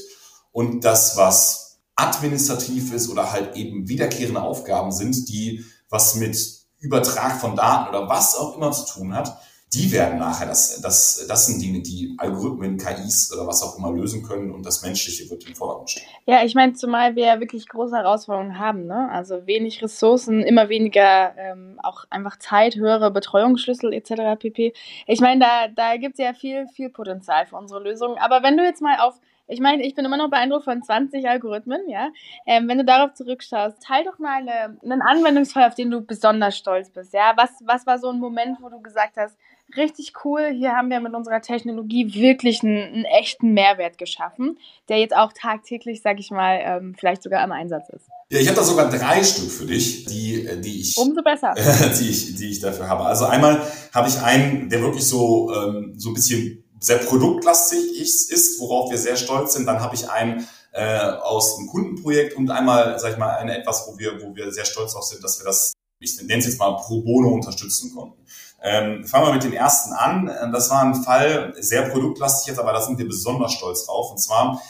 und 0.53 0.85
das, 0.85 1.17
was 1.17 1.79
administrativ 1.97 2.93
ist 2.93 3.09
oder 3.09 3.33
halt 3.33 3.57
eben 3.57 3.89
wiederkehrende 3.89 4.43
Aufgaben 4.43 4.93
sind, 4.93 5.27
die 5.31 5.65
was 5.89 6.15
mit 6.15 6.37
Übertrag 6.81 7.41
von 7.41 7.57
Daten 7.57 7.89
oder 7.89 8.07
was 8.07 8.37
auch 8.37 8.55
immer 8.55 8.71
zu 8.73 8.85
tun 8.85 9.15
hat, 9.15 9.39
die 9.75 9.91
werden 9.93 10.19
nachher, 10.19 10.47
das, 10.47 10.81
das, 10.81 11.27
das 11.29 11.47
sind 11.47 11.61
Dinge, 11.61 11.81
die 11.81 12.15
Algorithmen, 12.19 12.77
KIs 12.77 13.33
oder 13.33 13.47
was 13.47 13.63
auch 13.63 13.77
immer 13.79 13.93
lösen 13.93 14.23
können 14.23 14.53
und 14.53 14.65
das 14.65 14.83
Menschliche 14.83 15.29
wird 15.31 15.47
im 15.47 15.55
Vordergrund 15.55 15.91
stehen. 15.91 16.05
Ja, 16.27 16.45
ich 16.45 16.55
meine, 16.55 16.75
zumal 16.75 17.17
wir 17.17 17.27
ja 17.27 17.41
wirklich 17.41 17.69
große 17.69 17.97
Herausforderungen 17.97 18.59
haben, 18.59 18.87
ne? 18.87 19.11
Also 19.11 19.47
wenig 19.47 19.83
Ressourcen, 19.83 20.43
immer 20.43 20.69
weniger 20.69 21.35
ähm, 21.37 21.79
auch 21.83 22.05
einfach 22.11 22.39
Zeit, 22.39 22.77
höhere 22.77 23.11
Betreuungsschlüssel 23.11 23.93
etc. 23.93 24.39
pp. 24.39 24.73
Ich 25.07 25.21
meine, 25.21 25.41
da, 25.41 25.69
da 25.69 25.97
gibt 25.97 26.19
es 26.19 26.25
ja 26.25 26.33
viel, 26.33 26.67
viel 26.69 26.91
Potenzial 26.91 27.47
für 27.47 27.57
unsere 27.57 27.83
Lösungen. 27.83 28.17
Aber 28.19 28.43
wenn 28.43 28.57
du 28.57 28.65
jetzt 28.65 28.81
mal 28.81 28.99
auf 29.01 29.19
ich 29.47 29.61
meine, 29.61 29.85
ich 29.85 29.95
bin 29.95 30.07
immer 30.07 30.17
noch 30.17 30.31
beeindruckt 30.31 30.65
von 30.65 30.83
20 30.83 31.29
Algorithmen, 31.29 31.89
ja. 31.89 32.09
Ähm, 32.47 32.67
wenn 32.67 32.79
du 32.79 32.85
darauf 32.85 33.13
zurückschaust, 33.13 33.83
teil 33.83 34.05
doch 34.05 34.19
mal 34.19 34.39
eine, 34.39 34.79
einen 34.83 35.03
Anwendungsfall, 35.03 35.69
auf 35.69 35.75
den 35.75 35.91
du 35.91 36.01
besonders 36.01 36.57
stolz 36.57 36.89
bist, 36.91 37.13
ja. 37.13 37.35
Was, 37.37 37.51
was 37.65 37.87
war 37.87 37.99
so 37.99 38.09
ein 38.09 38.19
Moment, 38.19 38.59
wo 38.63 38.71
du 38.71 38.81
gesagt 38.81 39.17
hast, 39.19 39.37
richtig 39.77 40.13
cool. 40.25 40.53
Hier 40.57 40.73
haben 40.73 40.91
wir 40.91 41.01
mit 41.01 41.15
unserer 41.15 41.41
Technologie 41.41 42.15
wirklich 42.15 42.63
einen, 42.63 42.83
einen 42.83 43.05
echten 43.05 43.53
Mehrwert 43.53 43.99
geschaffen, 43.99 44.59
der 44.89 44.99
jetzt 44.99 45.17
auch 45.17 45.33
tagtäglich, 45.33 46.03
sag 46.03 46.19
ich 46.19 46.31
mal, 46.31 46.61
ähm, 46.63 46.95
vielleicht 46.99 47.23
sogar 47.23 47.45
im 47.45 47.53
Einsatz 47.53 47.89
ist. 47.91 48.07
Ja, 48.31 48.41
ich 48.41 48.49
habe 48.49 48.57
da 48.57 48.65
sogar 48.65 48.89
drei 48.91 49.23
Stück 49.23 49.51
für 49.51 49.67
dich, 49.67 50.07
die, 50.07 50.49
die 50.61 50.81
ich, 50.81 50.97
umso 50.97 51.23
besser, 51.23 51.55
die 52.01 52.09
ich, 52.09 52.35
die 52.37 52.51
ich 52.51 52.61
dafür 52.61 52.89
habe. 52.89 53.05
Also 53.05 53.27
einmal 53.27 53.61
habe 53.93 54.09
ich 54.09 54.19
einen, 54.21 54.69
der 54.69 54.81
wirklich 54.83 55.07
so 55.07 55.53
ähm, 55.55 55.95
so 55.97 56.11
ein 56.11 56.15
bisschen 56.15 56.65
sehr 56.81 56.99
produktlastig 56.99 58.01
ist, 58.01 58.61
worauf 58.61 58.91
wir 58.91 58.99
sehr 58.99 59.17
stolz 59.17 59.55
sind. 59.55 59.67
Dann 59.67 59.81
habe 59.81 59.95
ich 59.95 60.09
einen 60.11 60.47
äh, 60.73 60.99
aus 60.99 61.57
einem 61.57 61.69
Kundenprojekt 61.69 62.37
und 62.37 62.51
einmal, 62.51 62.99
sag 62.99 63.13
ich 63.13 63.19
mal, 63.19 63.37
eine 63.37 63.57
etwas, 63.57 63.87
wo 63.87 63.99
wir, 63.99 64.21
wo 64.21 64.35
wir 64.35 64.53
sehr 64.53 64.65
stolz 64.65 64.93
drauf 64.93 65.05
sind, 65.05 65.23
dass 65.23 65.39
wir 65.39 65.47
das, 65.47 65.73
ich 66.05 66.17
nenne 66.23 66.39
es 66.39 66.47
jetzt 66.47 66.59
mal 66.59 66.77
pro 66.77 67.01
bono 67.01 67.31
unterstützen 67.31 67.95
konnten. 67.95 68.25
Ähm, 68.63 69.05
fangen 69.05 69.27
wir 69.27 69.33
mit 69.35 69.45
dem 69.45 69.53
ersten 69.53 69.93
an. 69.93 70.29
Äh, 70.29 70.51
das 70.53 70.71
war 70.71 70.83
ein 70.83 71.03
Fall, 71.03 71.55
sehr 71.59 71.89
produktlastig 71.91 72.49
jetzt, 72.49 72.59
aber 72.59 72.73
da 72.73 72.81
sind 72.81 72.99
wir 72.99 73.07
besonders 73.07 73.53
stolz 73.53 73.87
drauf. 73.87 74.11
Und 74.11 74.19
zwar 74.19 74.61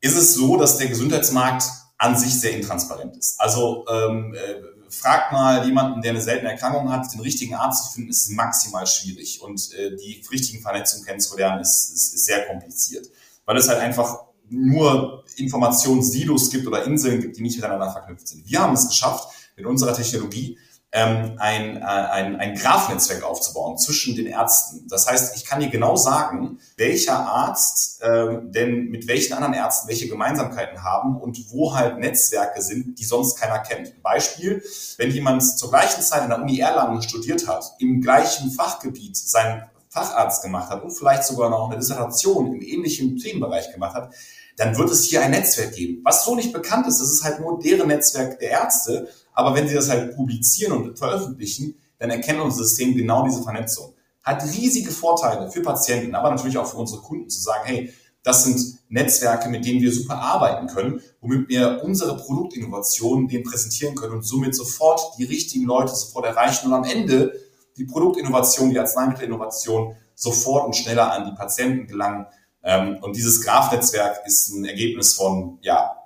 ist 0.00 0.16
es 0.16 0.34
so, 0.34 0.56
dass 0.56 0.76
der 0.76 0.88
Gesundheitsmarkt 0.88 1.64
an 1.96 2.16
sich 2.16 2.38
sehr 2.38 2.52
intransparent 2.52 3.16
ist. 3.16 3.40
Also 3.40 3.84
ähm, 3.90 4.34
äh, 4.34 4.90
fragt 4.90 5.32
mal 5.32 5.66
jemanden, 5.66 6.02
der 6.02 6.12
eine 6.12 6.20
seltene 6.20 6.50
Erkrankung 6.50 6.90
hat, 6.92 7.12
den 7.12 7.20
richtigen 7.20 7.54
Arzt 7.54 7.86
zu 7.86 7.92
finden, 7.94 8.10
ist 8.10 8.30
maximal 8.30 8.86
schwierig. 8.86 9.40
Und 9.42 9.72
äh, 9.74 9.96
die 9.96 10.24
richtigen 10.30 10.62
Vernetzungen 10.62 11.04
kennenzulernen, 11.04 11.60
ist, 11.60 11.92
ist, 11.92 12.14
ist 12.14 12.24
sehr 12.26 12.46
kompliziert. 12.46 13.06
Weil 13.44 13.56
es 13.56 13.68
halt 13.68 13.80
einfach 13.80 14.18
nur 14.50 15.24
Informationssilos 15.36 16.50
gibt 16.50 16.66
oder 16.66 16.84
Inseln 16.84 17.20
gibt, 17.20 17.36
die 17.36 17.42
nicht 17.42 17.56
miteinander 17.56 17.90
verknüpft 17.90 18.28
sind. 18.28 18.48
Wir 18.48 18.60
haben 18.60 18.74
es 18.74 18.88
geschafft, 18.88 19.28
mit 19.58 19.66
unserer 19.66 19.92
Technologie 19.92 20.56
ähm, 20.90 21.34
ein, 21.38 21.76
äh, 21.76 21.84
ein, 21.84 22.36
ein 22.36 22.54
Graph-Netzwerk 22.54 23.22
aufzubauen 23.22 23.76
zwischen 23.76 24.16
den 24.16 24.26
Ärzten. 24.26 24.88
Das 24.88 25.06
heißt, 25.06 25.36
ich 25.36 25.44
kann 25.44 25.60
dir 25.60 25.68
genau 25.68 25.96
sagen, 25.96 26.58
welcher 26.78 27.18
Arzt 27.18 28.00
ähm, 28.02 28.50
denn 28.52 28.88
mit 28.88 29.06
welchen 29.06 29.34
anderen 29.34 29.52
Ärzten 29.52 29.88
welche 29.88 30.08
Gemeinsamkeiten 30.08 30.82
haben 30.82 31.20
und 31.20 31.50
wo 31.50 31.74
halt 31.74 31.98
Netzwerke 31.98 32.62
sind, 32.62 32.98
die 32.98 33.04
sonst 33.04 33.38
keiner 33.38 33.58
kennt. 33.58 34.02
Beispiel, 34.02 34.62
wenn 34.96 35.10
jemand 35.10 35.42
zur 35.58 35.68
gleichen 35.68 36.00
Zeit 36.00 36.22
in 36.22 36.30
der 36.30 36.40
Uni 36.40 36.58
Erlangen 36.58 37.02
studiert 37.02 37.46
hat, 37.46 37.74
im 37.80 38.00
gleichen 38.00 38.50
Fachgebiet 38.50 39.16
seinen 39.16 39.64
Facharzt 39.98 40.42
gemacht 40.42 40.70
hat 40.70 40.82
und 40.82 40.90
vielleicht 40.90 41.24
sogar 41.24 41.50
noch 41.50 41.68
eine 41.68 41.78
Dissertation 41.78 42.52
im 42.52 42.62
ähnlichen 42.62 43.16
Themenbereich 43.16 43.72
gemacht 43.72 43.94
hat, 43.94 44.14
dann 44.56 44.76
wird 44.76 44.90
es 44.90 45.04
hier 45.04 45.22
ein 45.22 45.30
Netzwerk 45.30 45.74
geben. 45.74 46.00
Was 46.04 46.24
so 46.24 46.34
nicht 46.34 46.52
bekannt 46.52 46.86
ist, 46.86 47.00
das 47.00 47.10
ist 47.12 47.24
halt 47.24 47.40
nur 47.40 47.58
deren 47.58 47.88
Netzwerk 47.88 48.38
der 48.40 48.50
Ärzte, 48.50 49.08
aber 49.32 49.54
wenn 49.54 49.68
sie 49.68 49.74
das 49.74 49.88
halt 49.88 50.16
publizieren 50.16 50.72
und 50.72 50.98
veröffentlichen, 50.98 51.76
dann 51.98 52.10
erkennt 52.10 52.40
unser 52.40 52.64
System 52.64 52.94
genau 52.96 53.24
diese 53.24 53.42
Vernetzung. 53.42 53.94
Hat 54.22 54.42
riesige 54.44 54.90
Vorteile 54.90 55.50
für 55.50 55.62
Patienten, 55.62 56.14
aber 56.14 56.30
natürlich 56.30 56.58
auch 56.58 56.66
für 56.66 56.76
unsere 56.76 57.00
Kunden 57.00 57.28
zu 57.28 57.40
sagen, 57.40 57.62
hey, 57.64 57.92
das 58.22 58.44
sind 58.44 58.78
Netzwerke, 58.88 59.48
mit 59.48 59.64
denen 59.64 59.80
wir 59.80 59.92
super 59.92 60.16
arbeiten 60.16 60.66
können, 60.66 61.00
womit 61.20 61.48
wir 61.48 61.80
unsere 61.84 62.16
Produktinnovationen 62.16 63.28
denen 63.28 63.44
präsentieren 63.44 63.94
können 63.94 64.14
und 64.14 64.22
somit 64.22 64.54
sofort 64.54 65.00
die 65.18 65.24
richtigen 65.24 65.66
Leute 65.66 65.94
sofort 65.94 66.26
erreichen 66.26 66.66
und 66.66 66.74
am 66.74 66.84
Ende 66.84 67.32
die 67.78 67.84
Produktinnovation, 67.84 68.70
die 68.70 68.78
Arzneimittelinnovation 68.78 69.94
sofort 70.14 70.66
und 70.66 70.76
schneller 70.76 71.12
an 71.12 71.24
die 71.26 71.36
Patienten 71.36 71.86
gelangen. 71.86 72.26
Ähm, 72.62 72.98
und 73.00 73.16
dieses 73.16 73.44
Graph-Netzwerk 73.44 74.22
ist 74.26 74.50
ein 74.50 74.64
Ergebnis 74.64 75.14
von, 75.14 75.58
ja, 75.62 75.96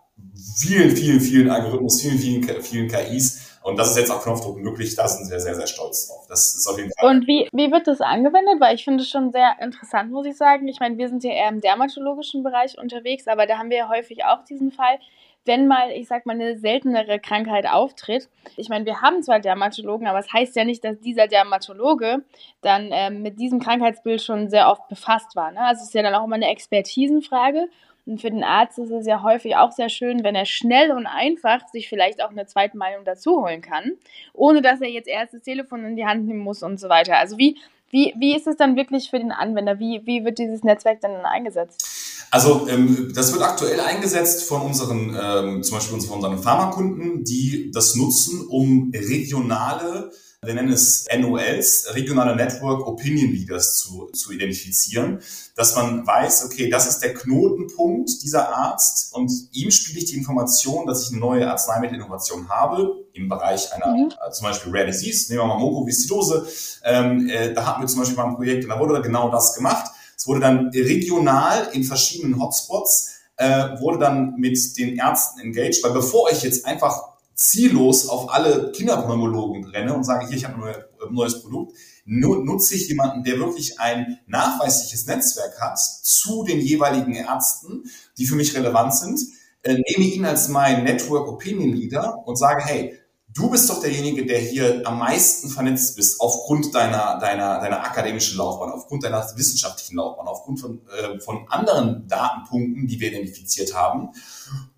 vielen, 0.59 0.95
vielen, 0.95 1.21
vielen 1.21 1.51
Algorithmus, 1.51 2.01
vielen, 2.01 2.19
vielen, 2.19 2.63
vielen 2.63 2.89
KIs. 2.89 3.49
Und 3.63 3.79
das 3.79 3.91
ist 3.91 3.97
jetzt 3.97 4.11
auf 4.11 4.25
Knopfdruck 4.25 4.59
möglich. 4.59 4.95
Da 4.97 5.07
sind 5.07 5.31
wir 5.31 5.39
sehr, 5.39 5.55
sehr 5.55 5.69
stolz 5.69 6.09
drauf. 6.09 6.27
Das 6.29 6.55
ist 6.55 6.67
auf 6.67 6.77
jeden 6.77 6.91
Fall. 6.93 7.11
Und 7.11 7.27
wie, 7.29 7.49
wie 7.53 7.71
wird 7.71 7.87
das 7.87 8.01
angewendet? 8.01 8.57
Weil 8.59 8.75
ich 8.75 8.85
finde 8.85 9.03
es 9.03 9.09
schon 9.09 9.31
sehr 9.31 9.55
interessant, 9.61 10.11
muss 10.11 10.27
ich 10.27 10.37
sagen. 10.37 10.67
Ich 10.67 10.81
meine, 10.81 10.99
wir 10.99 11.09
sind 11.09 11.23
ja 11.23 11.31
eher 11.31 11.49
im 11.49 11.61
dermatologischen 11.61 12.43
Bereich 12.43 12.77
unterwegs, 12.79 13.29
aber 13.29 13.47
da 13.47 13.59
haben 13.59 13.71
wir 13.71 13.77
ja 13.79 13.89
häufig 13.89 14.25
auch 14.25 14.45
diesen 14.45 14.73
Fall, 14.73 14.99
wenn 15.45 15.67
mal, 15.67 15.91
ich 15.91 16.09
sag 16.09 16.27
mal, 16.27 16.35
eine 16.35 16.57
seltenere 16.57 17.19
Krankheit 17.19 17.67
auftritt. 17.67 18.29
Ich 18.57 18.69
meine, 18.69 18.85
wir 18.87 19.01
haben 19.01 19.23
zwar 19.23 19.41
Dermatologen, 19.41 20.07
aber 20.07 20.19
es 20.19 20.27
das 20.27 20.35
heißt 20.35 20.57
ja 20.57 20.65
nicht, 20.65 20.85
dass 20.85 21.01
dieser 21.01 21.27
Dermatologe 21.27 22.25
dann 22.61 22.91
ähm, 22.93 23.23
mit 23.23 23.41
diesem 23.41 23.61
Krankheitsbild 23.61 24.23
schon 24.23 24.49
sehr 24.49 24.71
oft 24.71 24.89
befasst 24.89 25.35
war. 25.35 25.51
Ne? 25.51 25.61
Also 25.61 25.81
es 25.81 25.89
ist 25.89 25.95
ja 25.95 26.03
dann 26.03 26.15
auch 26.15 26.25
immer 26.25 26.37
eine 26.37 26.51
Expertisenfrage. 26.51 27.69
Und 28.05 28.21
für 28.21 28.31
den 28.31 28.43
Arzt 28.43 28.79
ist 28.79 28.91
es 28.91 29.07
ja 29.07 29.23
häufig 29.23 29.57
auch 29.57 29.71
sehr 29.71 29.89
schön, 29.89 30.25
wenn 30.25 30.35
er 30.35 30.45
schnell 30.45 30.91
und 30.91 31.07
einfach 31.07 31.69
sich 31.69 31.89
vielleicht 31.89 32.23
auch 32.23 32.31
eine 32.31 32.47
zweite 32.47 32.77
Meinung 32.77 33.05
dazu 33.05 33.43
holen 33.43 33.61
kann, 33.61 33.93
ohne 34.33 34.61
dass 34.61 34.81
er 34.81 34.89
jetzt 34.89 35.09
erst 35.09 35.35
das 35.35 35.43
Telefon 35.43 35.85
in 35.85 35.97
die 35.97 36.05
Hand 36.05 36.27
nehmen 36.27 36.41
muss 36.41 36.65
und 36.65 36.81
so 36.81 36.89
weiter. 36.89 37.17
Also 37.19 37.39
wie, 37.39 37.59
wie, 37.93 38.15
wie 38.19 38.35
ist 38.35 38.47
es 38.47 38.57
dann 38.57 38.75
wirklich 38.75 39.11
für 39.11 39.19
den 39.19 39.33
Anwender? 39.33 39.79
Wie, 39.79 40.01
wie 40.07 40.25
wird 40.25 40.39
dieses 40.39 40.65
Netzwerk 40.65 41.03
dann 41.03 41.27
eingesetzt? 41.27 41.87
Also 42.31 42.67
ähm, 42.67 43.13
das 43.15 43.35
wird 43.35 43.43
aktuell 43.43 43.79
eingesetzt 43.81 44.45
von 44.45 44.63
unseren, 44.63 45.15
ähm, 45.23 45.63
zum 45.63 45.77
Beispiel 45.77 46.01
von 46.01 46.17
unseren 46.17 46.39
Pharmakunden, 46.39 47.23
die 47.23 47.71
das 47.71 47.95
nutzen, 47.95 48.47
um 48.49 48.91
regionale 48.95 50.11
wir 50.45 50.55
nennen 50.55 50.73
es 50.73 51.07
NOLs, 51.17 51.87
regionale 51.95 52.35
Network 52.35 52.85
Opinion 52.89 53.31
Leaders 53.31 53.77
zu, 53.77 54.11
zu 54.13 54.33
identifizieren, 54.33 55.21
dass 55.55 55.77
man 55.77 56.05
weiß, 56.05 56.47
okay, 56.47 56.69
das 56.69 56.89
ist 56.89 56.99
der 56.99 57.15
Knotenpunkt 57.15 58.11
dieser 58.25 58.53
Arzt 58.53 59.15
und 59.15 59.31
ihm 59.53 59.71
spiele 59.71 60.01
ich 60.01 60.07
die 60.07 60.17
Information, 60.17 60.85
dass 60.85 61.05
ich 61.05 61.11
eine 61.13 61.21
neue 61.21 61.49
Arzneimittelinnovation 61.49 62.49
habe 62.49 63.07
im 63.13 63.29
Bereich 63.29 63.73
einer, 63.73 63.95
mhm. 63.95 64.11
äh, 64.11 64.31
zum 64.33 64.49
Beispiel 64.49 64.73
Rare 64.75 64.87
Disease, 64.87 65.33
nehmen 65.33 65.45
wir 65.45 65.47
mal 65.47 65.61
Mukoviszidose, 65.61 66.45
ähm, 66.83 67.29
äh, 67.29 67.53
da 67.53 67.65
hatten 67.65 67.83
wir 67.83 67.87
zum 67.87 68.01
Beispiel 68.01 68.17
mal 68.17 68.27
ein 68.27 68.35
Projekt 68.35 68.65
und 68.65 68.71
da 68.71 68.81
wurde 68.81 69.01
genau 69.01 69.31
das 69.31 69.55
gemacht. 69.55 69.93
Es 70.17 70.27
wurde 70.27 70.41
dann 70.41 70.71
regional 70.75 71.69
in 71.73 71.85
verschiedenen 71.85 72.43
Hotspots, 72.43 73.13
äh, 73.37 73.79
wurde 73.79 74.01
dann 74.01 74.35
mit 74.39 74.77
den 74.77 74.97
Ärzten 74.97 75.39
engaged, 75.39 75.85
weil 75.85 75.93
bevor 75.93 76.33
ich 76.33 76.43
jetzt 76.43 76.67
einfach 76.67 77.12
ziellos 77.43 78.09
auf 78.09 78.33
alle 78.33 78.71
Kinderpneumologen 78.71 79.65
renne 79.65 79.95
und 79.95 80.05
sage, 80.05 80.29
hier, 80.29 80.37
ich 80.37 80.45
habe 80.45 80.65
ein 80.65 81.13
neues 81.13 81.43
Produkt, 81.43 81.77
nutze 82.05 82.77
ich 82.77 82.89
jemanden, 82.89 83.25
der 83.25 83.39
wirklich 83.39 83.81
ein 83.81 84.19
nachweisliches 84.27 85.07
Netzwerk 85.07 85.61
hat 85.61 85.79
zu 85.79 86.45
den 86.45 86.61
jeweiligen 86.61 87.15
Ärzten, 87.15 87.85
die 88.17 88.27
für 88.27 88.37
mich 88.37 88.55
relevant 88.57 88.95
sind, 88.95 89.21
äh, 89.63 89.75
nehme 89.75 90.05
ihn 90.05 90.25
als 90.25 90.49
mein 90.49 90.85
Network 90.85 91.29
Opinion 91.29 91.73
Leader 91.73 92.23
und 92.27 92.37
sage, 92.37 92.65
hey, 92.65 92.99
du 93.29 93.51
bist 93.51 93.69
doch 93.69 93.81
derjenige, 93.81 94.25
der 94.25 94.39
hier 94.39 94.83
am 94.85 95.01
meisten 95.01 95.49
vernetzt 95.49 95.97
bist 95.97 96.21
aufgrund 96.21 96.73
deiner, 96.75 97.19
deiner, 97.19 97.61
deiner 97.61 97.85
akademischen 97.85 98.39
Laufbahn, 98.39 98.71
aufgrund 98.71 99.03
deiner 99.03 99.25
wissenschaftlichen 99.37 99.97
Laufbahn, 99.97 100.29
aufgrund 100.29 100.61
von, 100.61 100.81
äh, 100.89 101.19
von 101.19 101.47
anderen 101.49 102.07
Datenpunkten, 102.07 102.87
die 102.87 103.01
wir 103.01 103.09
identifiziert 103.09 103.75
haben. 103.75 104.11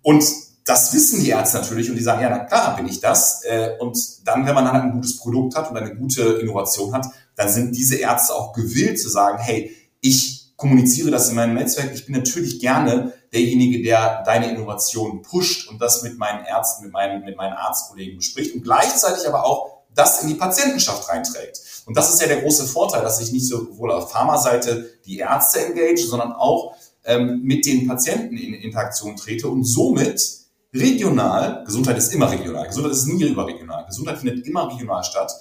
Und 0.01 0.23
das 0.65 0.93
wissen 0.93 1.19
die 1.19 1.29
Ärzte 1.29 1.59
natürlich 1.59 1.89
und 1.89 1.95
die 1.95 2.01
sagen, 2.01 2.21
ja, 2.21 2.29
na 2.29 2.39
klar 2.39 2.75
bin 2.75 2.87
ich 2.87 2.99
das. 2.99 3.43
Äh, 3.43 3.77
und 3.79 3.97
dann, 4.27 4.45
wenn 4.47 4.55
man 4.55 4.65
dann 4.65 4.75
ein 4.75 4.91
gutes 4.93 5.17
Produkt 5.17 5.55
hat 5.55 5.69
und 5.69 5.77
eine 5.77 5.95
gute 5.95 6.23
Innovation 6.41 6.91
hat, 6.93 7.05
dann 7.35 7.49
sind 7.49 7.75
diese 7.75 7.97
Ärzte 7.97 8.33
auch 8.33 8.51
gewillt 8.51 8.99
zu 8.99 9.07
sagen, 9.09 9.37
hey, 9.37 9.75
ich 10.01 10.53
kommuniziere 10.57 11.11
das 11.11 11.29
in 11.29 11.35
meinem 11.35 11.53
Netzwerk. 11.53 11.93
Ich 11.93 12.05
bin 12.05 12.15
natürlich 12.15 12.59
gerne 12.59 13.13
derjenige, 13.31 13.83
der 13.83 14.23
deine 14.23 14.49
Innovation 14.49 15.21
pusht 15.21 15.69
und 15.69 15.79
das 15.79 16.01
mit 16.01 16.17
meinen 16.17 16.45
Ärzten, 16.45 16.85
mit 16.85 16.93
meinen, 16.93 17.23
mit 17.23 17.37
meinen 17.37 17.53
Arztkollegen 17.53 18.17
bespricht 18.17 18.55
und 18.55 18.63
gleichzeitig 18.63 19.27
aber 19.27 19.45
auch 19.45 19.83
das 19.93 20.23
in 20.23 20.29
die 20.29 20.35
Patientenschaft 20.35 21.07
reinträgt. 21.09 21.61
Und 21.85 21.95
das 21.95 22.11
ist 22.11 22.21
ja 22.21 22.27
der 22.27 22.41
große 22.41 22.65
Vorteil, 22.65 23.03
dass 23.03 23.21
ich 23.21 23.31
nicht 23.31 23.47
sowohl 23.47 23.91
auf 23.91 24.11
Pharmaseite 24.11 24.89
die 25.05 25.19
Ärzte 25.19 25.65
engage, 25.65 26.05
sondern 26.05 26.33
auch 26.33 26.75
ähm, 27.03 27.41
mit 27.43 27.65
den 27.65 27.87
Patienten 27.87 28.35
in 28.35 28.53
Interaktion 28.55 29.15
trete 29.15 29.47
und 29.47 29.63
somit 29.63 30.44
regional, 30.75 31.63
Gesundheit 31.65 31.97
ist 31.97 32.13
immer 32.13 32.29
regional, 32.29 32.67
Gesundheit 32.67 32.93
ist 32.93 33.07
nie 33.07 33.23
überregional, 33.23 33.85
Gesundheit 33.85 34.19
findet 34.19 34.45
immer 34.45 34.71
regional 34.71 35.03
statt, 35.03 35.33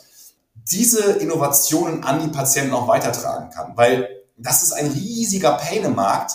diese 0.71 1.13
Innovationen 1.15 2.05
an 2.05 2.23
die 2.23 2.29
Patienten 2.29 2.73
auch 2.73 2.89
weitertragen 2.89 3.51
kann. 3.51 3.77
Weil 3.77 4.09
das 4.37 4.63
ist 4.63 4.73
ein 4.73 4.87
riesiger 4.87 5.53
Pain 5.53 5.85
im 5.85 5.95
Markt. 5.95 6.33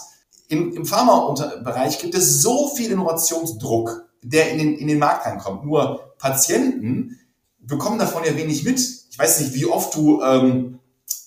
Im, 0.47 0.73
im 0.73 0.85
Pharmabereich 0.85 1.99
gibt 1.99 2.15
es 2.15 2.41
so 2.41 2.69
viel 2.75 2.91
Innovationsdruck, 2.91 4.05
der 4.21 4.51
in 4.51 4.57
den, 4.57 4.77
in 4.77 4.87
den 4.87 4.99
Markt 4.99 5.25
reinkommt. 5.25 5.65
Nur 5.65 6.13
Patienten 6.17 7.19
bekommen 7.59 7.99
davon 7.99 8.23
ja 8.23 8.35
wenig 8.35 8.63
mit. 8.63 8.79
Ich 8.79 9.17
weiß 9.17 9.41
nicht, 9.41 9.53
wie 9.53 9.65
oft 9.65 9.95
du 9.95 10.21
ähm, 10.21 10.79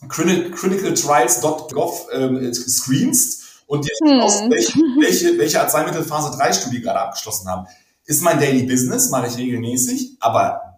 clinicaltrials.gov 0.09 2.09
ähm, 2.13 2.55
screenst 2.55 3.42
und 3.73 3.87
dir 3.87 3.93
hm. 4.05 4.21
aus, 4.21 4.43
welche, 4.51 4.79
welche, 5.01 5.39
welche 5.39 5.59
Arzneimittel 5.59 6.05
Phase 6.05 6.37
3 6.37 6.53
Studie 6.53 6.83
gerade 6.83 7.01
abgeschlossen 7.01 7.49
haben. 7.49 7.67
Ist 8.05 8.23
mein 8.23 8.39
Daily 8.39 8.65
Business, 8.65 9.09
mache 9.09 9.29
ich 9.29 9.37
regelmäßig, 9.39 10.19
aber 10.21 10.77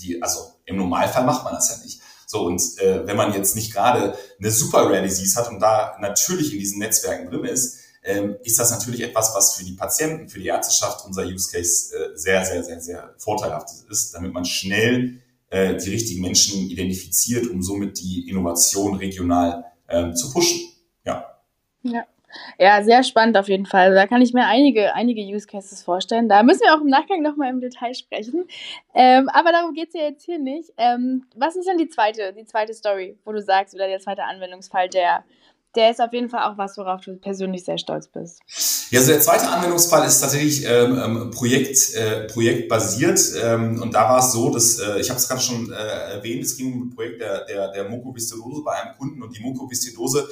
die, 0.00 0.22
also 0.22 0.40
im 0.64 0.78
Normalfall 0.78 1.26
macht 1.26 1.44
man 1.44 1.52
das 1.52 1.68
ja 1.68 1.84
nicht. 1.84 2.00
So, 2.24 2.46
und 2.46 2.62
äh, 2.78 3.06
wenn 3.06 3.18
man 3.18 3.34
jetzt 3.34 3.54
nicht 3.54 3.74
gerade 3.74 4.16
eine 4.38 4.50
super 4.50 4.84
Rare 4.84 5.02
Disease 5.02 5.38
hat 5.38 5.50
und 5.50 5.60
da 5.60 5.96
natürlich 6.00 6.54
in 6.54 6.58
diesen 6.58 6.78
Netzwerken 6.78 7.30
drin 7.30 7.44
ist, 7.44 7.80
ähm, 8.02 8.36
ist 8.44 8.58
das 8.58 8.70
natürlich 8.70 9.02
etwas, 9.02 9.34
was 9.34 9.56
für 9.56 9.64
die 9.64 9.72
Patienten, 9.72 10.30
für 10.30 10.38
die 10.38 10.46
Ärzteschaft 10.46 11.04
unser 11.04 11.26
Use 11.26 11.50
Case 11.52 11.94
äh, 11.94 12.16
sehr, 12.16 12.46
sehr, 12.46 12.64
sehr, 12.64 12.80
sehr 12.80 13.14
vorteilhaft 13.18 13.68
ist, 13.90 14.14
damit 14.14 14.32
man 14.32 14.46
schnell 14.46 15.20
äh, 15.50 15.76
die 15.76 15.90
richtigen 15.90 16.22
Menschen 16.22 16.70
identifiziert, 16.70 17.46
um 17.48 17.62
somit 17.62 18.00
die 18.00 18.26
Innovation 18.30 18.94
regional 18.94 19.66
ähm, 19.90 20.16
zu 20.16 20.32
pushen. 20.32 20.70
Ja. 21.82 22.04
Ja. 22.58 22.82
Sehr 22.84 23.02
spannend 23.02 23.36
auf 23.36 23.48
jeden 23.48 23.66
Fall. 23.66 23.94
Da 23.94 24.06
kann 24.06 24.22
ich 24.22 24.32
mir 24.32 24.46
einige, 24.46 24.94
einige 24.94 25.20
Use 25.22 25.46
Cases 25.46 25.82
vorstellen. 25.82 26.28
Da 26.28 26.42
müssen 26.42 26.60
wir 26.60 26.74
auch 26.74 26.80
im 26.80 26.88
Nachgang 26.88 27.22
nochmal 27.22 27.50
im 27.50 27.60
Detail 27.60 27.94
sprechen. 27.94 28.46
Ähm, 28.94 29.28
aber 29.30 29.52
darum 29.52 29.74
geht 29.74 29.88
es 29.88 29.94
ja 29.94 30.02
jetzt 30.02 30.24
hier 30.24 30.38
nicht. 30.38 30.70
Ähm, 30.76 31.26
was 31.36 31.56
ist 31.56 31.68
denn 31.68 31.78
die 31.78 31.88
zweite, 31.88 32.32
die 32.32 32.44
zweite 32.44 32.72
Story, 32.74 33.18
wo 33.24 33.32
du 33.32 33.42
sagst, 33.42 33.74
oder 33.74 33.88
der 33.88 33.98
zweite 33.98 34.24
Anwendungsfall, 34.24 34.88
der, 34.88 35.24
der 35.74 35.90
ist 35.90 36.00
auf 36.00 36.12
jeden 36.12 36.28
Fall 36.28 36.50
auch 36.50 36.58
was, 36.58 36.76
worauf 36.78 37.00
du 37.00 37.16
persönlich 37.16 37.64
sehr 37.64 37.78
stolz 37.78 38.08
bist. 38.08 38.40
Ja, 38.90 38.98
also 38.98 39.12
der 39.12 39.20
zweite 39.20 39.48
Anwendungsfall 39.48 40.06
ist 40.06 40.20
tatsächlich 40.20 40.64
ähm, 40.66 40.98
ähm 40.98 41.30
Projekt, 41.30 41.94
äh, 41.94 42.26
projektbasiert. 42.26 43.20
Ähm, 43.42 43.80
und 43.80 43.94
da 43.94 44.08
war 44.08 44.18
es 44.18 44.32
so, 44.32 44.50
dass, 44.50 44.78
äh, 44.80 45.00
ich 45.00 45.10
habe 45.10 45.18
es 45.18 45.28
gerade 45.28 45.40
schon 45.40 45.72
äh, 45.72 46.14
erwähnt, 46.14 46.42
es 46.44 46.56
ging 46.56 46.72
um 46.72 46.88
ein 46.88 46.90
Projekt 46.90 47.20
der, 47.20 47.44
der, 47.44 47.68
der 47.72 47.88
Mukoviszidose 47.88 48.62
bei 48.64 48.72
einem 48.72 48.96
Kunden 48.96 49.22
und 49.22 49.36
die 49.36 49.42
Mukoviszidose 49.42 50.28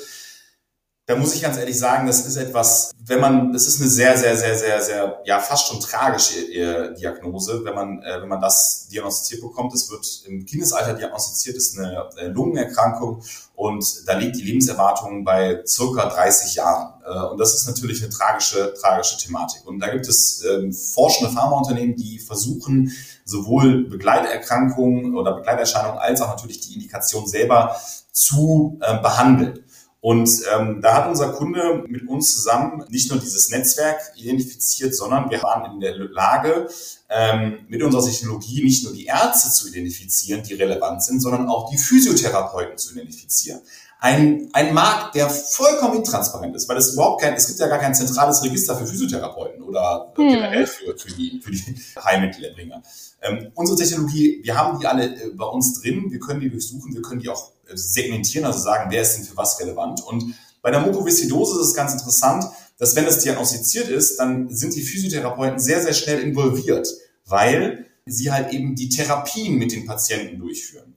da 1.08 1.16
muss 1.16 1.34
ich 1.34 1.40
ganz 1.40 1.56
ehrlich 1.56 1.78
sagen, 1.78 2.06
das 2.06 2.26
ist 2.26 2.36
etwas, 2.36 2.90
wenn 3.06 3.18
man, 3.18 3.50
das 3.54 3.66
ist 3.66 3.80
eine 3.80 3.88
sehr, 3.88 4.14
sehr, 4.18 4.36
sehr, 4.36 4.58
sehr, 4.58 4.82
sehr, 4.82 5.22
ja, 5.24 5.40
fast 5.40 5.66
schon 5.66 5.80
tragische 5.80 6.38
äh, 6.52 6.94
Diagnose, 6.94 7.64
wenn 7.64 7.74
man, 7.74 8.02
äh, 8.02 8.20
wenn 8.20 8.28
man 8.28 8.42
das 8.42 8.88
diagnostiziert 8.92 9.40
bekommt. 9.40 9.72
Es 9.72 9.90
wird 9.90 10.06
im 10.26 10.44
Kindesalter 10.44 10.92
diagnostiziert, 10.92 11.56
ist 11.56 11.78
eine 11.78 12.10
äh, 12.18 12.26
Lungenerkrankung 12.26 13.22
und 13.54 14.06
da 14.06 14.18
liegt 14.18 14.36
die 14.36 14.42
Lebenserwartung 14.42 15.24
bei 15.24 15.62
circa 15.66 16.10
30 16.10 16.56
Jahren. 16.56 16.92
Äh, 17.02 17.30
und 17.30 17.40
das 17.40 17.54
ist 17.54 17.66
natürlich 17.66 18.02
eine 18.02 18.10
tragische, 18.10 18.74
tragische 18.74 19.16
Thematik. 19.16 19.66
Und 19.66 19.78
da 19.80 19.88
gibt 19.88 20.06
es 20.08 20.44
ähm, 20.44 20.74
forschende 20.74 21.32
Pharmaunternehmen, 21.32 21.96
die 21.96 22.18
versuchen, 22.18 22.92
sowohl 23.24 23.88
Begleiterkrankungen 23.88 25.16
oder 25.16 25.32
Begleiterscheinungen 25.36 25.98
als 25.98 26.20
auch 26.20 26.28
natürlich 26.28 26.60
die 26.60 26.74
Indikation 26.74 27.26
selber 27.26 27.80
zu 28.12 28.78
äh, 28.82 28.98
behandeln. 29.00 29.64
Und 30.00 30.30
ähm, 30.54 30.80
da 30.80 30.94
hat 30.94 31.08
unser 31.08 31.32
Kunde 31.32 31.84
mit 31.88 32.06
uns 32.06 32.32
zusammen 32.32 32.84
nicht 32.88 33.10
nur 33.10 33.18
dieses 33.18 33.50
Netzwerk 33.50 33.98
identifiziert, 34.16 34.94
sondern 34.94 35.28
wir 35.28 35.42
waren 35.42 35.74
in 35.74 35.80
der 35.80 35.96
Lage, 35.96 36.68
ähm, 37.08 37.66
mit 37.68 37.82
unserer 37.82 38.04
Technologie 38.04 38.62
nicht 38.62 38.84
nur 38.84 38.92
die 38.92 39.06
Ärzte 39.06 39.50
zu 39.50 39.68
identifizieren, 39.68 40.44
die 40.44 40.54
relevant 40.54 41.02
sind, 41.02 41.20
sondern 41.20 41.48
auch 41.48 41.70
die 41.70 41.78
Physiotherapeuten 41.78 42.78
zu 42.78 42.92
identifizieren. 42.92 43.60
Ein, 44.00 44.48
ein 44.52 44.74
Markt, 44.74 45.16
der 45.16 45.28
vollkommen 45.28 45.96
intransparent 45.96 46.54
ist, 46.54 46.68
weil 46.68 46.76
es 46.76 46.92
überhaupt 46.92 47.20
kein, 47.20 47.34
es 47.34 47.48
gibt 47.48 47.58
ja 47.58 47.66
gar 47.66 47.80
kein 47.80 47.94
zentrales 47.94 48.44
Register 48.44 48.76
für 48.76 48.86
Physiotherapeuten 48.86 49.60
oder 49.62 50.12
hm. 50.14 50.28
generell 50.28 50.66
für, 50.68 50.96
für 50.96 51.10
die, 51.10 51.40
für 51.42 51.50
die 51.50 51.76
Heilmittelerbringer. 52.04 52.80
Ähm, 53.22 53.50
unsere 53.54 53.76
Technologie, 53.76 54.40
wir 54.42 54.56
haben 54.56 54.78
die 54.78 54.86
alle 54.86 55.06
äh, 55.06 55.30
bei 55.34 55.46
uns 55.46 55.80
drin, 55.80 56.12
wir 56.12 56.20
können 56.20 56.40
die 56.40 56.48
durchsuchen, 56.48 56.94
wir 56.94 57.02
können 57.02 57.20
die 57.20 57.28
auch 57.28 57.50
segmentieren, 57.74 58.46
also 58.46 58.60
sagen, 58.60 58.88
wer 58.90 59.02
ist 59.02 59.16
denn 59.16 59.24
für 59.24 59.36
was 59.36 59.58
relevant. 59.60 60.00
Und 60.04 60.34
bei 60.62 60.70
der 60.70 60.80
Mukoviszidose 60.80 61.60
ist 61.60 61.68
es 61.68 61.74
ganz 61.74 61.92
interessant, 61.92 62.44
dass 62.78 62.94
wenn 62.94 63.04
es 63.04 63.18
diagnostiziert 63.18 63.88
ist, 63.88 64.18
dann 64.18 64.48
sind 64.48 64.74
die 64.76 64.82
Physiotherapeuten 64.82 65.58
sehr, 65.58 65.82
sehr 65.82 65.92
schnell 65.92 66.20
involviert, 66.20 66.88
weil 67.24 67.86
sie 68.06 68.30
halt 68.30 68.52
eben 68.52 68.74
die 68.74 68.88
Therapien 68.88 69.56
mit 69.56 69.72
den 69.72 69.86
Patienten 69.86 70.38
durchführen. 70.38 70.94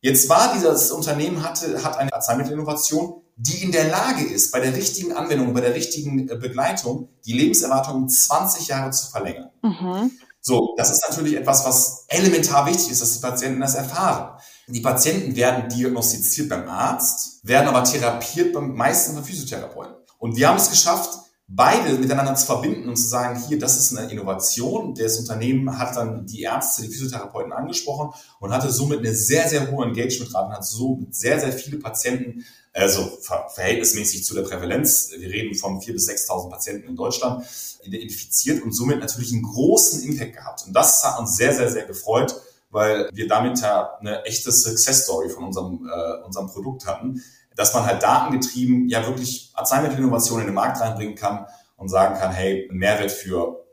Jetzt 0.00 0.28
war 0.28 0.54
dieses 0.54 0.90
Unternehmen 0.92 1.42
hatte, 1.42 1.82
hat 1.82 1.98
eine 1.98 2.12
Arzneimittelinnovation, 2.12 3.22
die 3.36 3.62
in 3.62 3.72
der 3.72 3.88
Lage 3.88 4.24
ist, 4.24 4.52
bei 4.52 4.60
der 4.60 4.74
richtigen 4.74 5.12
Anwendung, 5.12 5.54
bei 5.54 5.60
der 5.60 5.74
richtigen 5.74 6.28
äh, 6.28 6.36
Begleitung, 6.36 7.08
die 7.24 7.32
Lebenserwartung 7.32 7.94
um 8.02 8.08
20 8.08 8.68
Jahre 8.68 8.90
zu 8.90 9.10
verlängern. 9.10 9.50
Mhm. 9.62 10.10
So, 10.40 10.74
das 10.76 10.90
ist 10.90 11.04
natürlich 11.08 11.36
etwas, 11.36 11.64
was 11.64 12.04
elementar 12.08 12.66
wichtig 12.66 12.90
ist, 12.90 13.02
dass 13.02 13.14
die 13.14 13.20
Patienten 13.20 13.60
das 13.60 13.74
erfahren. 13.74 14.38
Die 14.66 14.80
Patienten 14.80 15.34
werden 15.36 15.68
diagnostiziert 15.68 16.48
beim 16.48 16.68
Arzt, 16.68 17.40
werden 17.42 17.68
aber 17.68 17.84
therapiert 17.84 18.52
beim 18.52 18.74
meisten 18.74 19.14
von 19.14 19.24
Physiotherapeuten. 19.24 19.94
Und 20.18 20.36
wir 20.36 20.48
haben 20.48 20.56
es 20.56 20.70
geschafft, 20.70 21.10
beide 21.50 21.94
miteinander 21.94 22.34
zu 22.34 22.44
verbinden 22.44 22.88
und 22.90 22.96
zu 22.96 23.08
sagen, 23.08 23.42
hier, 23.48 23.58
das 23.58 23.78
ist 23.78 23.96
eine 23.96 24.10
Innovation. 24.10 24.94
Das 24.94 25.18
Unternehmen 25.18 25.78
hat 25.78 25.96
dann 25.96 26.26
die 26.26 26.42
Ärzte, 26.42 26.82
die 26.82 26.88
Physiotherapeuten 26.88 27.52
angesprochen 27.52 28.12
und 28.38 28.52
hatte 28.52 28.70
somit 28.70 28.98
eine 28.98 29.14
sehr, 29.14 29.48
sehr 29.48 29.70
hohe 29.70 29.86
Engagementrate 29.86 30.46
und 30.46 30.52
hat 30.52 30.66
so 30.66 31.00
sehr, 31.10 31.40
sehr 31.40 31.52
viele 31.52 31.78
Patienten, 31.78 32.44
also 32.74 33.18
verhältnismäßig 33.54 34.24
zu 34.24 34.34
der 34.34 34.42
Prävalenz, 34.42 35.10
wir 35.16 35.28
reden 35.28 35.54
von 35.54 35.80
4.000 35.80 35.92
bis 35.92 36.08
6.000 36.10 36.50
Patienten 36.50 36.88
in 36.88 36.96
Deutschland, 36.96 37.44
identifiziert 37.82 38.62
und 38.62 38.72
somit 38.72 39.00
natürlich 39.00 39.32
einen 39.32 39.42
großen 39.42 40.02
Impact 40.02 40.34
gehabt. 40.34 40.66
Und 40.66 40.74
das 40.74 41.02
hat 41.02 41.18
uns 41.18 41.36
sehr, 41.36 41.54
sehr, 41.54 41.70
sehr 41.70 41.86
gefreut, 41.86 42.38
weil 42.70 43.08
wir 43.14 43.26
damit 43.26 43.58
ja 43.60 43.96
eine 43.98 44.22
echte 44.24 44.52
Success 44.52 45.04
Story 45.04 45.30
von 45.30 45.44
unserem, 45.44 45.88
äh, 45.90 46.24
unserem 46.26 46.48
Produkt 46.48 46.86
hatten 46.86 47.22
dass 47.58 47.74
man 47.74 47.84
halt 47.84 48.02
datengetrieben 48.02 48.88
ja 48.88 49.04
wirklich 49.04 49.50
Arzneimittelinnovationen 49.54 50.42
in 50.42 50.50
den 50.52 50.54
Markt 50.54 50.80
reinbringen 50.80 51.16
kann 51.16 51.44
und 51.76 51.88
sagen 51.88 52.16
kann, 52.16 52.30
hey, 52.30 52.68
Mehrwert 52.72 53.10
für 53.10 53.66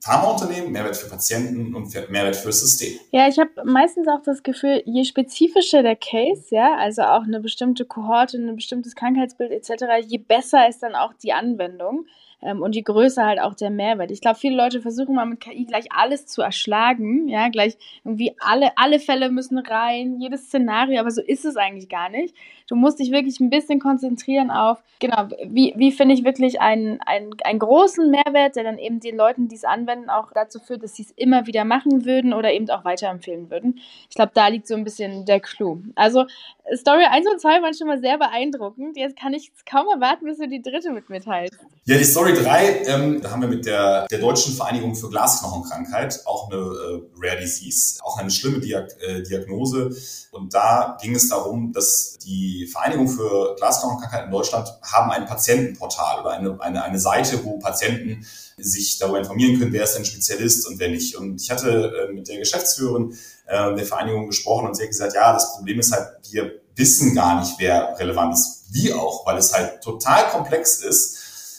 Pharmaunternehmen, 0.00 0.72
Mehrwert 0.72 0.96
für 0.96 1.08
Patienten 1.08 1.74
und 1.74 1.92
Mehrwert 2.10 2.34
fürs 2.34 2.60
System. 2.60 2.98
Ja, 3.12 3.28
ich 3.28 3.38
habe 3.38 3.50
meistens 3.64 4.08
auch 4.08 4.22
das 4.24 4.42
Gefühl, 4.42 4.82
je 4.86 5.04
spezifischer 5.04 5.84
der 5.84 5.94
Case, 5.94 6.46
ja, 6.50 6.76
also 6.78 7.02
auch 7.02 7.22
eine 7.22 7.38
bestimmte 7.38 7.84
Kohorte, 7.84 8.38
ein 8.38 8.56
bestimmtes 8.56 8.96
Krankheitsbild 8.96 9.52
etc., 9.52 9.84
je 10.04 10.18
besser 10.18 10.68
ist 10.68 10.82
dann 10.82 10.96
auch 10.96 11.14
die 11.14 11.32
Anwendung. 11.32 12.06
Ähm, 12.42 12.62
und 12.62 12.74
je 12.74 12.82
größer 12.82 13.24
halt 13.24 13.40
auch 13.40 13.54
der 13.54 13.70
Mehrwert. 13.70 14.10
Ich 14.10 14.20
glaube, 14.20 14.38
viele 14.38 14.56
Leute 14.56 14.80
versuchen 14.80 15.14
mal 15.14 15.26
mit 15.26 15.40
KI 15.40 15.64
gleich 15.64 15.86
alles 15.90 16.26
zu 16.26 16.42
erschlagen, 16.42 17.28
ja, 17.28 17.48
gleich 17.48 17.76
irgendwie 18.04 18.34
alle, 18.38 18.70
alle 18.76 19.00
Fälle 19.00 19.30
müssen 19.30 19.58
rein, 19.58 20.20
jedes 20.20 20.46
Szenario, 20.46 21.00
aber 21.00 21.10
so 21.10 21.20
ist 21.20 21.44
es 21.44 21.56
eigentlich 21.56 21.88
gar 21.88 22.08
nicht. 22.08 22.34
Du 22.68 22.76
musst 22.76 23.00
dich 23.00 23.10
wirklich 23.10 23.40
ein 23.40 23.50
bisschen 23.50 23.80
konzentrieren 23.80 24.50
auf, 24.50 24.82
genau, 25.00 25.28
wie, 25.46 25.72
wie 25.76 25.90
finde 25.90 26.14
ich 26.14 26.24
wirklich 26.24 26.60
einen, 26.60 27.00
einen, 27.00 27.30
einen 27.44 27.58
großen 27.58 28.10
Mehrwert, 28.10 28.56
der 28.56 28.64
dann 28.64 28.78
eben 28.78 29.00
den 29.00 29.16
Leuten, 29.16 29.48
die 29.48 29.56
es 29.56 29.64
anwenden, 29.64 30.10
auch 30.10 30.32
dazu 30.32 30.60
führt, 30.60 30.82
dass 30.82 30.94
sie 30.94 31.04
es 31.04 31.10
immer 31.12 31.46
wieder 31.46 31.64
machen 31.64 32.04
würden 32.04 32.34
oder 32.34 32.52
eben 32.52 32.68
auch 32.70 32.84
weiterempfehlen 32.84 33.50
würden. 33.50 33.80
Ich 34.10 34.16
glaube, 34.16 34.32
da 34.34 34.48
liegt 34.48 34.66
so 34.66 34.74
ein 34.74 34.84
bisschen 34.84 35.24
der 35.24 35.40
Clou. 35.40 35.80
Also 35.94 36.26
Story 36.74 37.04
1 37.04 37.26
und 37.26 37.40
2 37.40 37.62
waren 37.62 37.74
schon 37.74 37.86
mal 37.86 38.00
sehr 38.00 38.18
beeindruckend. 38.18 38.96
Jetzt 38.96 39.16
kann 39.16 39.32
ich 39.32 39.50
kaum 39.64 39.86
erwarten, 39.88 40.26
bis 40.26 40.38
du 40.38 40.48
die 40.48 40.62
dritte 40.62 40.92
mit 40.92 41.08
mitteilst. 41.08 41.58
Ja, 41.84 41.96
die 41.96 42.04
Story 42.04 42.27
3, 42.34 42.84
ähm, 42.86 43.20
da 43.22 43.30
haben 43.30 43.42
wir 43.42 43.48
mit 43.48 43.66
der, 43.66 44.06
der 44.08 44.18
Deutschen 44.18 44.54
Vereinigung 44.54 44.94
für 44.94 45.08
Glasknochenkrankheit 45.08 46.20
auch 46.26 46.50
eine 46.50 46.56
äh, 46.56 47.00
Rare 47.20 47.40
Disease, 47.40 47.98
auch 48.02 48.18
eine 48.18 48.30
schlimme 48.30 48.60
Diag 48.60 48.88
äh, 49.00 49.22
Diagnose. 49.22 49.90
Und 50.30 50.54
da 50.54 50.96
ging 51.00 51.14
es 51.14 51.28
darum, 51.28 51.72
dass 51.72 52.16
die 52.18 52.66
Vereinigung 52.66 53.08
für 53.08 53.54
Glasknochenkrankheit 53.56 54.26
in 54.26 54.30
Deutschland 54.30 54.68
haben 54.82 55.10
ein 55.10 55.26
Patientenportal 55.26 56.20
oder 56.20 56.30
eine, 56.30 56.60
eine, 56.60 56.82
eine 56.82 56.98
Seite, 56.98 57.44
wo 57.44 57.58
Patienten 57.58 58.26
sich 58.56 58.98
darüber 58.98 59.18
informieren 59.18 59.58
können, 59.58 59.72
wer 59.72 59.84
ist 59.84 59.94
denn 59.94 60.04
Spezialist 60.04 60.66
und 60.66 60.78
wer 60.78 60.88
nicht. 60.88 61.16
Und 61.16 61.40
ich 61.40 61.50
hatte 61.50 62.08
äh, 62.08 62.12
mit 62.12 62.28
der 62.28 62.38
Geschäftsführerin 62.38 63.12
äh, 63.46 63.74
der 63.74 63.86
Vereinigung 63.86 64.26
gesprochen 64.26 64.66
und 64.66 64.76
sie 64.76 64.82
hat 64.82 64.90
gesagt, 64.90 65.14
ja, 65.14 65.32
das 65.32 65.54
Problem 65.54 65.78
ist 65.80 65.92
halt, 65.92 66.08
wir 66.30 66.60
wissen 66.74 67.14
gar 67.14 67.40
nicht, 67.40 67.54
wer 67.58 67.98
relevant 67.98 68.34
ist. 68.34 68.64
Wie 68.70 68.92
auch, 68.92 69.26
weil 69.26 69.38
es 69.38 69.52
halt 69.52 69.82
total 69.82 70.28
komplex 70.30 70.82
ist, 70.82 71.17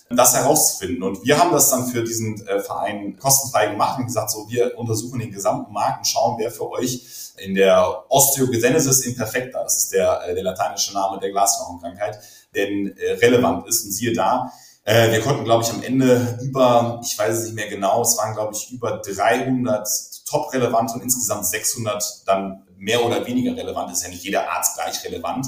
das 0.09 0.35
herauszufinden. 0.35 1.03
Und 1.03 1.23
wir 1.23 1.37
haben 1.37 1.51
das 1.51 1.69
dann 1.69 1.87
für 1.87 2.03
diesen 2.03 2.45
äh, 2.47 2.59
Verein 2.59 3.17
kostenfrei 3.17 3.67
gemacht 3.67 3.99
und 3.99 4.05
gesagt, 4.05 4.31
so, 4.31 4.47
wir 4.49 4.77
untersuchen 4.77 5.19
den 5.19 5.31
gesamten 5.31 5.71
Markt 5.71 5.99
und 5.99 6.05
schauen, 6.05 6.37
wer 6.39 6.51
für 6.51 6.69
euch 6.71 7.33
in 7.37 7.55
der 7.55 8.03
Osteogenesis 8.09 9.05
imperfecta, 9.05 9.63
das 9.63 9.77
ist 9.77 9.93
der, 9.93 10.21
äh, 10.27 10.33
der 10.33 10.43
lateinische 10.43 10.93
Name 10.93 11.19
der 11.19 11.31
Glasknochenkrankheit, 11.31 12.19
denn 12.55 12.95
äh, 12.97 13.13
relevant 13.13 13.67
ist. 13.67 13.85
Und 13.85 13.91
siehe 13.91 14.13
da, 14.13 14.51
äh, 14.83 15.11
wir 15.11 15.21
konnten, 15.21 15.43
glaube 15.43 15.63
ich, 15.63 15.69
am 15.69 15.83
Ende 15.83 16.39
über, 16.41 16.99
ich 17.03 17.17
weiß 17.17 17.37
es 17.37 17.45
nicht 17.45 17.55
mehr 17.55 17.69
genau, 17.69 18.01
es 18.01 18.17
waren, 18.17 18.33
glaube 18.33 18.55
ich, 18.55 18.71
über 18.71 18.97
300 18.97 19.87
top 20.27 20.51
relevante 20.53 20.95
und 20.95 21.03
insgesamt 21.03 21.45
600 21.45 22.23
dann 22.25 22.63
mehr 22.77 23.05
oder 23.05 23.25
weniger 23.25 23.55
relevant. 23.55 23.91
Ist 23.91 24.03
ja 24.03 24.09
nicht 24.09 24.23
jeder 24.23 24.49
Arzt 24.49 24.75
gleich 24.75 25.03
relevant. 25.05 25.47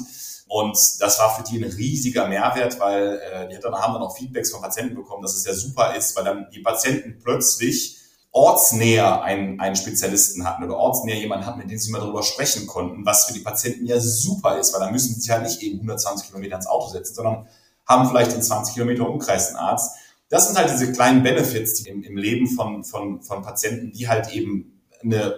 Und 0.52 0.76
das 1.00 1.18
war 1.18 1.34
für 1.34 1.42
die 1.44 1.64
ein 1.64 1.70
riesiger 1.70 2.28
Mehrwert, 2.28 2.78
weil 2.78 3.18
äh, 3.20 3.48
die 3.48 3.56
haben 3.56 3.72
dann 3.72 4.02
auch 4.02 4.14
Feedbacks 4.14 4.50
von 4.50 4.60
Patienten 4.60 4.94
bekommen, 4.94 5.22
dass 5.22 5.34
es 5.34 5.46
ja 5.46 5.54
super 5.54 5.96
ist, 5.96 6.14
weil 6.14 6.24
dann 6.24 6.46
die 6.52 6.60
Patienten 6.60 7.18
plötzlich 7.22 7.96
ortsnäher 8.32 9.22
einen, 9.22 9.58
einen 9.60 9.76
Spezialisten 9.76 10.44
hatten 10.46 10.62
oder 10.62 10.76
ortsnäher 10.76 11.16
jemanden 11.16 11.46
hatten, 11.46 11.58
mit 11.58 11.70
dem 11.70 11.78
sie 11.78 11.90
mal 11.90 12.00
darüber 12.00 12.22
sprechen 12.22 12.66
konnten, 12.66 13.06
was 13.06 13.24
für 13.24 13.32
die 13.32 13.40
Patienten 13.40 13.86
ja 13.86 13.98
super 13.98 14.58
ist, 14.58 14.74
weil 14.74 14.80
dann 14.80 14.92
müssen 14.92 15.14
sie 15.14 15.22
sich 15.22 15.30
halt 15.30 15.44
nicht 15.44 15.62
eben 15.62 15.76
120 15.76 16.28
Kilometer 16.28 16.56
ins 16.56 16.66
Auto 16.66 16.88
setzen, 16.88 17.14
sondern 17.14 17.48
haben 17.86 18.10
vielleicht 18.10 18.34
in 18.34 18.42
20 18.42 18.74
Kilometer 18.74 19.08
Umkreis 19.08 19.48
einen 19.48 19.56
Arzt. 19.56 19.96
Das 20.28 20.48
sind 20.48 20.58
halt 20.58 20.70
diese 20.70 20.92
kleinen 20.92 21.22
Benefits 21.22 21.82
die 21.82 21.88
im, 21.88 22.02
im 22.02 22.18
Leben 22.18 22.46
von, 22.46 22.84
von, 22.84 23.22
von 23.22 23.40
Patienten, 23.40 23.90
die 23.92 24.06
halt 24.06 24.30
eben 24.34 24.82
eine, 25.02 25.34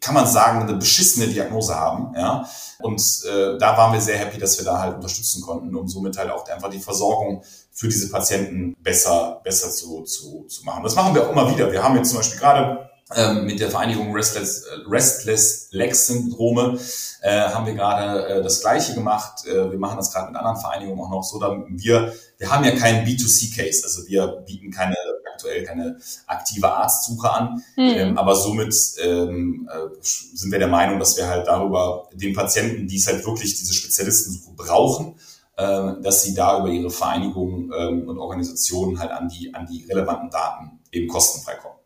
kann 0.00 0.14
man 0.14 0.26
sagen, 0.26 0.62
eine 0.62 0.74
beschissene 0.74 1.26
Diagnose 1.26 1.74
haben. 1.74 2.14
Ja? 2.16 2.48
Und 2.80 3.00
äh, 3.24 3.58
da 3.58 3.76
waren 3.76 3.92
wir 3.92 4.00
sehr 4.00 4.18
happy, 4.18 4.38
dass 4.38 4.58
wir 4.58 4.64
da 4.64 4.80
halt 4.80 4.96
unterstützen 4.96 5.42
konnten, 5.42 5.74
um 5.74 5.88
somit 5.88 6.16
halt 6.16 6.30
auch 6.30 6.48
einfach 6.48 6.70
die 6.70 6.80
Versorgung 6.80 7.42
für 7.72 7.88
diese 7.88 8.10
Patienten 8.10 8.76
besser, 8.82 9.40
besser 9.44 9.70
zu, 9.70 10.02
zu, 10.02 10.44
zu 10.48 10.64
machen. 10.64 10.82
Das 10.82 10.94
machen 10.94 11.14
wir 11.14 11.26
auch 11.26 11.30
immer 11.30 11.50
wieder. 11.50 11.70
Wir 11.72 11.82
haben 11.82 11.96
jetzt 11.96 12.10
zum 12.10 12.18
Beispiel 12.18 12.40
gerade 12.40 12.90
ähm, 13.14 13.44
mit 13.44 13.60
der 13.60 13.70
Vereinigung 13.70 14.14
Restless, 14.14 14.62
äh, 14.62 14.88
Restless 14.88 15.68
Leg 15.70 15.94
Syndrome 15.94 16.78
äh, 17.20 17.40
haben 17.40 17.66
wir 17.66 17.74
gerade 17.74 18.26
äh, 18.26 18.42
das 18.42 18.60
Gleiche 18.60 18.94
gemacht. 18.94 19.46
Äh, 19.46 19.70
wir 19.70 19.78
machen 19.78 19.96
das 19.96 20.12
gerade 20.12 20.28
mit 20.28 20.36
anderen 20.36 20.58
Vereinigungen 20.58 21.00
auch 21.00 21.10
noch 21.10 21.22
so. 21.22 21.38
Damit 21.38 21.82
wir, 21.82 22.12
wir 22.38 22.50
haben 22.50 22.64
ja 22.64 22.72
keinen 22.76 23.06
B2C-Case, 23.06 23.84
also 23.84 24.06
wir 24.06 24.26
bieten 24.46 24.70
keine 24.70 24.96
aktuell 25.42 25.64
keine 25.64 25.96
aktive 26.26 26.72
Arztsuche 26.72 27.30
an, 27.30 27.62
mhm. 27.76 27.94
ähm, 27.94 28.18
aber 28.18 28.34
somit 28.34 28.74
ähm, 29.02 29.68
äh, 29.72 29.88
sind 30.00 30.52
wir 30.52 30.58
der 30.58 30.68
Meinung, 30.68 30.98
dass 30.98 31.16
wir 31.16 31.26
halt 31.26 31.46
darüber 31.46 32.08
den 32.12 32.34
Patienten, 32.34 32.86
die 32.86 32.96
es 32.96 33.06
halt 33.06 33.24
wirklich 33.26 33.56
diese 33.56 33.74
Spezialistensuche 33.74 34.54
brauchen, 34.54 35.16
äh, 35.56 36.00
dass 36.02 36.22
sie 36.22 36.34
da 36.34 36.60
über 36.60 36.68
ihre 36.68 36.90
Vereinigungen 36.90 37.72
ähm, 37.76 38.08
und 38.08 38.18
Organisationen 38.18 38.98
halt 38.98 39.10
an 39.10 39.28
die 39.28 39.52
an 39.54 39.66
die 39.66 39.84
relevanten 39.84 40.30
Daten 40.30 40.80
eben 40.92 41.08
kostenfrei 41.08 41.54
kommen. 41.56 41.76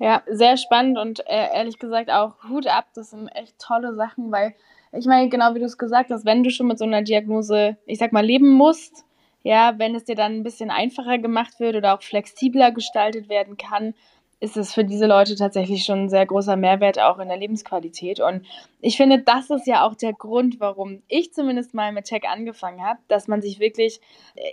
Ja, 0.00 0.22
sehr 0.30 0.56
spannend 0.56 0.98
und 0.98 1.20
äh, 1.26 1.54
ehrlich 1.54 1.78
gesagt 1.78 2.10
auch 2.10 2.34
Hut 2.48 2.66
ab, 2.66 2.86
das 2.94 3.10
sind 3.10 3.28
echt 3.28 3.58
tolle 3.58 3.94
Sachen, 3.94 4.30
weil 4.30 4.54
ich 4.92 5.06
meine, 5.06 5.28
genau 5.28 5.54
wie 5.54 5.58
du 5.58 5.66
es 5.66 5.76
gesagt 5.76 6.10
hast, 6.10 6.24
wenn 6.24 6.44
du 6.44 6.50
schon 6.50 6.66
mit 6.66 6.78
so 6.78 6.84
einer 6.84 7.02
Diagnose, 7.02 7.76
ich 7.84 7.98
sag 7.98 8.12
mal, 8.12 8.24
leben 8.24 8.48
musst, 8.48 9.04
ja, 9.42 9.74
wenn 9.78 9.94
es 9.94 10.04
dir 10.04 10.14
dann 10.14 10.34
ein 10.34 10.42
bisschen 10.42 10.70
einfacher 10.70 11.18
gemacht 11.18 11.60
wird 11.60 11.76
oder 11.76 11.94
auch 11.94 12.02
flexibler 12.02 12.72
gestaltet 12.72 13.28
werden 13.28 13.56
kann, 13.56 13.94
ist 14.40 14.56
es 14.56 14.72
für 14.72 14.84
diese 14.84 15.06
Leute 15.06 15.34
tatsächlich 15.34 15.84
schon 15.84 16.04
ein 16.04 16.08
sehr 16.08 16.24
großer 16.24 16.56
Mehrwert 16.56 17.00
auch 17.00 17.18
in 17.18 17.28
der 17.28 17.36
Lebensqualität. 17.36 18.20
Und 18.20 18.46
ich 18.80 18.96
finde, 18.96 19.18
das 19.18 19.50
ist 19.50 19.66
ja 19.66 19.84
auch 19.84 19.96
der 19.96 20.12
Grund, 20.12 20.60
warum 20.60 21.02
ich 21.08 21.32
zumindest 21.32 21.74
mal 21.74 21.92
mit 21.92 22.04
Tech 22.04 22.22
angefangen 22.28 22.84
habe, 22.84 23.00
dass 23.08 23.26
man 23.26 23.42
sich 23.42 23.58
wirklich 23.58 24.00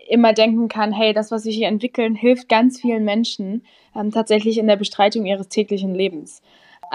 immer 0.08 0.34
denken 0.34 0.70
kann, 0.70 0.92
hey, 0.92 1.14
das, 1.14 1.30
was 1.30 1.46
wir 1.46 1.52
hier 1.52 1.68
entwickeln, 1.68 2.16
hilft 2.16 2.50
ganz 2.50 2.82
vielen 2.82 3.04
Menschen 3.04 3.64
ähm, 3.96 4.12
tatsächlich 4.12 4.58
in 4.58 4.68
der 4.68 4.76
Bestreitung 4.76 5.26
ihres 5.26 5.50
täglichen 5.50 5.94
Lebens. 5.94 6.42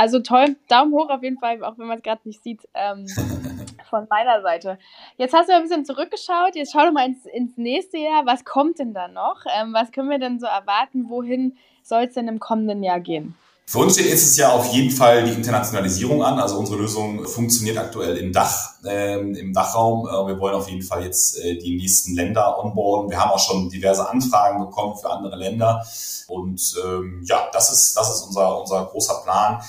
Also 0.01 0.21
toll, 0.21 0.57
Daumen 0.67 0.95
hoch 0.95 1.11
auf 1.11 1.23
jeden 1.23 1.37
Fall, 1.37 1.63
auch 1.63 1.77
wenn 1.77 1.87
man 1.87 1.99
es 1.99 2.03
gerade 2.03 2.23
nicht 2.25 2.43
sieht, 2.43 2.67
ähm, 2.73 3.07
von 3.91 4.07
meiner 4.09 4.41
Seite. 4.41 4.79
Jetzt 5.19 5.35
hast 5.35 5.51
du 5.51 5.55
ein 5.55 5.61
bisschen 5.61 5.85
zurückgeschaut, 5.85 6.55
jetzt 6.55 6.73
schau 6.73 6.87
doch 6.87 6.93
mal 6.93 7.05
ins, 7.05 7.27
ins 7.27 7.59
nächste 7.59 7.99
Jahr. 7.99 8.25
Was 8.25 8.47
kommt 8.47 8.79
denn 8.79 8.95
da 8.95 9.09
noch? 9.09 9.45
Ähm, 9.55 9.75
was 9.75 9.93
können 9.93 10.09
wir 10.09 10.19
denn 10.19 10.41
so 10.41 10.47
erwarten? 10.47 11.11
Wohin 11.11 11.59
soll 11.83 12.05
es 12.05 12.15
denn 12.15 12.29
im 12.29 12.41
kommenden 12.41 12.83
Jahr 12.83 12.99
gehen? 12.99 13.35
Für 13.71 13.79
uns 13.79 13.95
steht 13.95 14.07
nächstes 14.07 14.37
Jahr 14.37 14.55
auf 14.55 14.73
jeden 14.73 14.91
Fall 14.91 15.23
die 15.23 15.31
Internationalisierung 15.31 16.25
an. 16.25 16.41
Also 16.41 16.59
unsere 16.59 16.77
Lösung 16.77 17.25
funktioniert 17.25 17.79
aktuell 17.79 18.17
im 18.17 18.33
Dach, 18.33 18.73
ähm, 18.85 19.37
im 19.37 19.53
Dachraum. 19.53 20.09
Äh, 20.09 20.27
wir 20.27 20.41
wollen 20.41 20.57
auf 20.57 20.69
jeden 20.69 20.83
Fall 20.83 21.05
jetzt 21.05 21.39
äh, 21.39 21.57
die 21.57 21.77
nächsten 21.77 22.17
Länder 22.17 22.59
onboarden. 22.59 23.11
Wir 23.11 23.21
haben 23.21 23.31
auch 23.31 23.39
schon 23.39 23.71
diverse 23.71 24.09
Anfragen 24.09 24.59
bekommen 24.59 24.97
für 25.01 25.09
andere 25.09 25.37
Länder. 25.37 25.87
Und 26.27 26.61
ähm, 26.85 27.23
ja, 27.25 27.49
das 27.53 27.73
ist, 27.73 27.97
das 27.97 28.13
ist 28.13 28.23
unser, 28.23 28.61
unser 28.61 28.87
großer 28.87 29.23
Plan. 29.23 29.63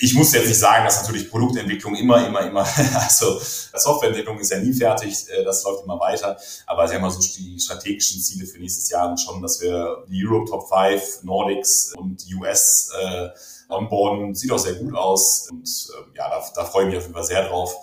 Ich 0.00 0.14
muss 0.14 0.32
jetzt 0.32 0.48
nicht 0.48 0.58
sagen, 0.58 0.84
dass 0.84 1.02
natürlich 1.02 1.30
Produktentwicklung 1.30 1.94
immer, 1.96 2.26
immer, 2.26 2.40
immer, 2.40 2.66
also 2.94 3.40
Softwareentwicklung 3.74 4.38
ist 4.38 4.50
ja 4.50 4.58
nie 4.58 4.72
fertig, 4.72 5.28
äh, 5.28 5.44
das 5.44 5.62
läuft 5.64 5.84
immer 5.84 6.00
weiter. 6.00 6.36
Aber 6.66 6.88
sagen 6.88 7.02
wir 7.02 7.10
so 7.10 7.20
die 7.20 7.60
strategischen 7.60 8.20
Ziele 8.20 8.46
für 8.46 8.58
nächstes 8.58 8.88
Jahr 8.90 9.16
schon, 9.16 9.42
dass 9.42 9.60
wir 9.60 10.04
die 10.08 10.24
Europe 10.24 10.50
Top 10.50 10.68
5, 10.68 11.22
Nordics 11.24 11.92
und 11.96 12.24
US 12.40 12.90
äh, 13.00 13.28
onboarden. 13.68 14.34
Sieht 14.34 14.52
auch 14.52 14.58
sehr 14.58 14.74
gut 14.74 14.94
aus 14.94 15.48
und 15.50 15.68
äh, 15.68 16.18
ja, 16.18 16.28
da, 16.28 16.42
da 16.54 16.64
freue 16.64 16.84
ich 16.84 16.88
mich 16.88 16.98
auf 16.98 17.04
jeden 17.04 17.14
Fall 17.14 17.24
sehr 17.24 17.48
drauf, 17.48 17.74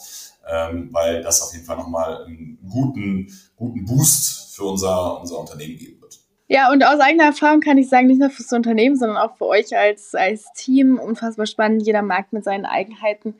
ähm, 0.49 0.89
weil 0.91 1.21
das 1.21 1.41
auf 1.41 1.53
jeden 1.53 1.65
Fall 1.65 1.77
nochmal 1.77 2.25
einen 2.25 2.57
guten, 2.69 3.27
guten 3.55 3.85
Boost 3.85 4.55
für 4.55 4.65
unser, 4.65 5.19
unser 5.19 5.39
Unternehmen 5.39 5.77
geben 5.77 6.01
wird. 6.01 6.19
Ja, 6.47 6.71
und 6.71 6.83
aus 6.83 6.99
eigener 6.99 7.25
Erfahrung 7.25 7.61
kann 7.61 7.77
ich 7.77 7.89
sagen, 7.89 8.07
nicht 8.07 8.19
nur 8.19 8.29
fürs 8.29 8.51
Unternehmen, 8.51 8.95
sondern 8.95 9.17
auch 9.17 9.37
für 9.37 9.47
euch 9.47 9.75
als, 9.75 10.13
als 10.13 10.51
Team, 10.53 10.99
unfassbar 10.99 11.45
spannend, 11.45 11.83
jeder 11.85 12.01
Markt 12.01 12.33
mit 12.33 12.43
seinen 12.43 12.65
Eigenheiten. 12.65 13.35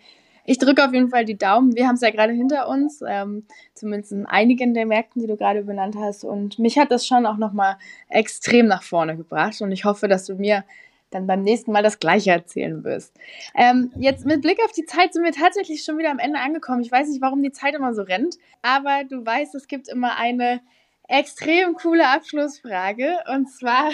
Ich 0.46 0.58
drücke 0.58 0.84
auf 0.84 0.94
jeden 0.94 1.10
Fall 1.10 1.24
die 1.24 1.38
Daumen. 1.38 1.76
Wir 1.76 1.88
haben 1.88 1.96
es 1.96 2.02
ja 2.02 2.10
gerade 2.10 2.34
hinter 2.34 2.68
uns, 2.68 3.02
ähm, 3.08 3.46
zumindest 3.76 4.12
in 4.12 4.26
einigen 4.26 4.74
der 4.74 4.86
Märkten, 4.86 5.22
die 5.22 5.28
du 5.28 5.38
gerade 5.38 5.64
benannt 5.64 5.96
hast. 5.98 6.24
Und 6.24 6.60
mich 6.60 6.78
hat 6.78 6.92
das 6.92 7.08
schon 7.08 7.26
auch 7.26 7.38
nochmal 7.38 7.78
extrem 8.10 8.68
nach 8.68 8.84
vorne 8.84 9.16
gebracht. 9.16 9.62
Und 9.62 9.72
ich 9.72 9.86
hoffe, 9.86 10.08
dass 10.08 10.26
du 10.26 10.36
mir 10.36 10.66
dann 11.14 11.28
beim 11.28 11.44
nächsten 11.44 11.72
Mal 11.72 11.84
das 11.84 12.00
Gleiche 12.00 12.32
erzählen 12.32 12.84
wirst. 12.84 13.14
Ähm, 13.56 13.92
jetzt 13.98 14.26
mit 14.26 14.42
Blick 14.42 14.60
auf 14.64 14.72
die 14.72 14.86
Zeit 14.86 15.14
sind 15.14 15.24
wir 15.24 15.32
tatsächlich 15.32 15.84
schon 15.84 15.98
wieder 15.98 16.12
am 16.12 16.20
Ende 16.20 16.40
angekommen. 16.40 16.82
Ich 16.82 16.92
weiß 16.92 17.08
nicht, 17.10 17.22
warum 17.22 17.44
die 17.44 17.52
Zeit 17.52 17.76
immer 17.76 17.94
so 17.94 18.02
rennt, 18.02 18.38
aber 18.62 19.04
du 19.04 19.26
weißt, 19.26 19.56
es 19.56 19.68
gibt 19.68 19.88
immer 19.88 20.18
eine 20.18 20.62
extrem 21.08 21.76
coole 21.76 22.08
Abschlussfrage. 22.08 23.20
Und 23.34 23.50
zwar, 23.50 23.92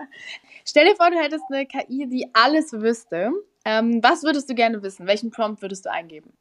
stell 0.64 0.86
dir 0.86 0.96
vor, 0.96 1.10
du 1.10 1.18
hättest 1.18 1.44
eine 1.50 1.66
KI, 1.66 2.06
die 2.06 2.28
alles 2.32 2.72
wüsste. 2.72 3.32
Ähm, 3.64 4.02
was 4.02 4.22
würdest 4.22 4.50
du 4.50 4.54
gerne 4.54 4.82
wissen? 4.82 5.06
Welchen 5.06 5.30
Prompt 5.30 5.62
würdest 5.62 5.86
du 5.86 5.90
eingeben? 5.90 6.32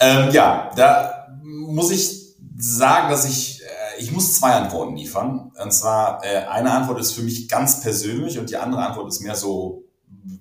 Ähm, 0.00 0.30
ja, 0.30 0.70
da 0.76 1.28
muss 1.42 1.90
ich 1.90 2.27
sagen, 2.58 3.10
dass 3.10 3.24
ich 3.24 3.58
ich 3.98 4.12
muss 4.12 4.38
zwei 4.38 4.52
Antworten 4.52 4.96
liefern. 4.96 5.52
Und 5.60 5.72
zwar, 5.72 6.24
äh, 6.24 6.46
eine 6.46 6.70
Antwort 6.72 7.00
ist 7.00 7.12
für 7.12 7.22
mich 7.22 7.48
ganz 7.48 7.80
persönlich 7.80 8.38
und 8.38 8.50
die 8.50 8.56
andere 8.56 8.84
Antwort 8.84 9.08
ist 9.08 9.20
mehr 9.20 9.34
so, 9.34 9.84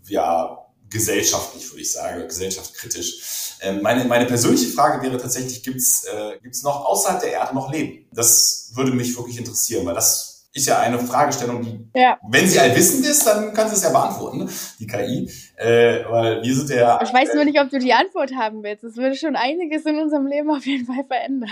ja, 0.08 0.58
gesellschaftlich, 0.89 1.69
würde 1.69 1.82
ich 1.82 1.91
sagen, 1.91 2.27
gesellschaftskritisch. 2.27 3.58
Ähm, 3.62 3.82
meine, 3.82 4.06
meine 4.06 4.25
persönliche 4.25 4.67
Frage 4.67 5.03
wäre 5.03 5.17
tatsächlich, 5.17 5.63
gibt's 5.63 6.06
äh, 6.06 6.39
gibt's 6.41 6.63
noch 6.63 6.86
außerhalb 6.86 7.19
der 7.19 7.32
Erde 7.32 7.56
noch 7.56 7.71
Leben? 7.71 8.08
Das 8.13 8.71
würde 8.73 8.91
mich 8.91 9.17
wirklich 9.17 9.38
interessieren, 9.38 9.86
weil 9.86 9.95
das 9.95 10.37
ist 10.58 10.67
ja 10.67 10.80
eine 10.80 11.00
Fragestellung, 11.00 11.62
die, 11.62 12.00
ja. 12.00 12.17
wenn 12.30 12.48
sie 12.48 12.60
allwissend 12.60 13.06
ist, 13.06 13.26
dann 13.26 13.54
kann 13.54 13.70
sie 13.70 13.76
es 13.76 13.84
ja 13.84 13.89
beantworten, 13.89 14.39
ne? 14.39 14.50
die 14.80 14.88
KI. 14.88 15.32
Äh, 15.56 16.04
weil 16.10 16.41
wir 16.43 16.56
sind 16.56 16.70
ja. 16.70 17.00
Ich 17.02 17.13
weiß 17.13 17.34
nur 17.34 17.46
nicht, 17.46 17.60
ob 17.60 17.70
du 17.70 17.80
die 17.80 17.93
Antwort 17.93 18.32
haben 18.36 18.63
willst. 18.63 18.84
Das 18.84 18.96
würde 18.98 19.15
schon 19.15 19.36
einiges 19.36 19.86
in 19.86 19.98
unserem 20.00 20.28
Leben 20.28 20.50
auf 20.52 20.65
jeden 20.65 20.86
Fall 20.86 21.04
verändern. 21.08 21.50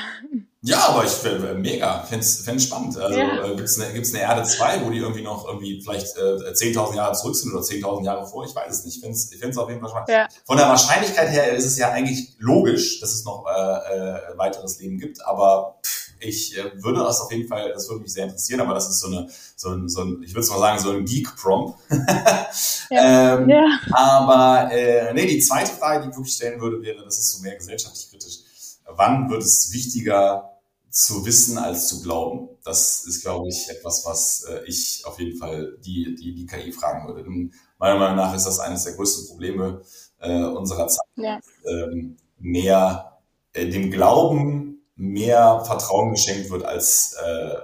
Ja, 0.62 0.89
aber 0.89 1.04
ich 1.04 1.12
finde 1.12 1.54
mega, 1.54 2.02
finde 2.02 2.26
es 2.26 2.63
spannend. 2.63 2.98
Also 2.98 3.20
ja. 3.20 3.46
äh, 3.46 3.56
gibt 3.56 3.70
es 3.70 3.80
eine, 3.80 3.94
gibt's 3.94 4.13
eine 4.15 4.24
Erde 4.24 4.44
2, 4.44 4.84
wo 4.84 4.89
die 4.89 4.98
irgendwie 4.98 5.22
noch 5.22 5.48
irgendwie 5.48 5.80
vielleicht 5.80 6.18
äh, 6.18 6.54
10.000 6.54 6.96
Jahre 6.96 7.13
zurück 7.13 7.36
sind 7.36 7.54
oder 7.54 7.62
10.000 7.62 8.04
Jahre 8.04 8.26
vor, 8.26 8.46
ich 8.46 8.56
weiß 8.56 8.72
es 8.72 8.84
nicht. 8.84 8.96
Ich 8.96 9.02
finde 9.02 9.15
es 9.15 9.32
ich 9.32 9.39
find's 9.39 9.58
auf 9.60 9.70
jeden 9.70 9.82
Fall 9.82 9.91
spannend. 9.91 10.10
Ja. 10.10 10.28
Von 10.44 10.58
der 10.58 10.68
Wahrscheinlichkeit 10.68 11.30
her 11.30 11.52
ist 11.54 11.65
es 11.65 11.78
ja 11.78 11.91
eigentlich 11.91 12.36
logisch, 12.39 13.00
dass 13.00 13.13
es 13.13 13.26
noch 13.26 13.46
äh, 13.46 13.52
äh, 13.52 14.38
weiteres 14.38 14.80
Leben 14.80 14.98
gibt, 14.98 15.24
aber 15.24 15.80
pff, 15.86 16.05
ich 16.19 16.58
äh, 16.58 16.71
würde 16.82 16.99
das 16.99 17.21
auf 17.21 17.32
jeden 17.32 17.47
Fall, 17.47 17.71
das 17.73 17.89
würde 17.89 18.01
mich 18.01 18.13
sehr 18.13 18.25
interessieren, 18.25 18.62
aber 18.62 18.73
das 18.73 18.89
ist 18.89 18.99
so 18.99 19.08
eine, 19.08 19.30
so 19.56 19.69
ein, 19.69 19.89
so 19.89 20.01
ein 20.01 20.23
ich 20.23 20.32
würde 20.32 20.41
es 20.41 20.49
mal 20.49 20.60
sagen, 20.60 20.80
so 20.80 20.91
ein 20.91 21.06
Geek-Prompt. 21.06 21.78
ja. 22.89 23.38
ähm, 23.39 23.49
ja. 23.49 23.80
Aber 23.91 24.71
äh, 24.71 25.13
nee, 25.13 25.28
die 25.28 25.39
zweite 25.39 25.71
Frage, 25.71 26.04
die 26.04 26.10
ich 26.10 26.15
wirklich 26.15 26.36
stellen 26.36 26.60
würde, 26.62 26.82
wäre, 26.82 27.04
das 27.04 27.19
ist 27.19 27.32
so 27.32 27.41
mehr 27.41 27.56
gesellschaftlich 27.56 28.10
kritisch. 28.10 28.39
Wann 28.88 29.30
wird 29.30 29.43
es 29.43 29.71
wichtiger 29.73 30.51
zu 30.89 31.25
wissen 31.25 31.58
als 31.58 31.88
zu 31.88 32.01
glauben? 32.01 32.49
Das 32.63 33.06
ist, 33.06 33.21
glaube 33.21 33.49
ich, 33.49 33.69
etwas, 33.69 34.06
was 34.06 34.45
äh, 34.49 34.63
ich 34.65 35.04
auf 35.06 35.19
jeden 35.19 35.38
Fall 35.38 35.78
die, 35.86 36.15
die, 36.15 36.34
die 36.34 36.45
KI 36.45 36.71
fragen 36.71 37.08
würde. 37.08 37.28
Und 37.28 37.54
meiner 37.78 37.99
Meinung 37.99 38.17
nach 38.17 38.34
ist 38.34 38.45
das 38.45 38.60
eines 38.60 38.84
der 38.84 38.93
größten 38.93 39.28
Probleme 39.28 39.82
äh, 40.19 40.43
unserer 40.43 40.88
Zeit. 40.88 41.08
Ja. 41.15 41.39
Ähm, 41.65 42.17
mehr 42.39 43.19
äh, 43.54 43.67
dem 43.67 43.91
Glauben 43.91 44.75
mehr 44.95 45.63
Vertrauen 45.65 46.12
geschenkt 46.12 46.49
wird 46.49 46.63
als 46.63 47.15
äh, 47.23 47.55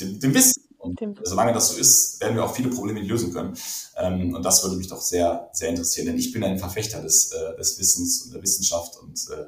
dem, 0.00 0.20
dem 0.20 0.34
Wissen. 0.34 0.62
Und 0.78 1.00
solange 1.24 1.52
das 1.52 1.70
so 1.70 1.80
ist, 1.80 2.20
werden 2.20 2.36
wir 2.36 2.44
auch 2.44 2.54
viele 2.54 2.70
Probleme 2.70 3.00
lösen 3.00 3.32
können. 3.32 3.56
Ähm, 3.96 4.34
und 4.34 4.42
das 4.44 4.62
würde 4.62 4.76
mich 4.76 4.88
doch 4.88 5.00
sehr, 5.00 5.48
sehr 5.52 5.70
interessieren, 5.70 6.06
denn 6.06 6.18
ich 6.18 6.32
bin 6.32 6.44
ein 6.44 6.58
Verfechter 6.58 7.02
des, 7.02 7.32
äh, 7.32 7.56
des 7.56 7.78
Wissens 7.78 8.22
und 8.22 8.34
der 8.34 8.42
Wissenschaft 8.42 8.96
und 9.02 9.18
äh, 9.32 9.46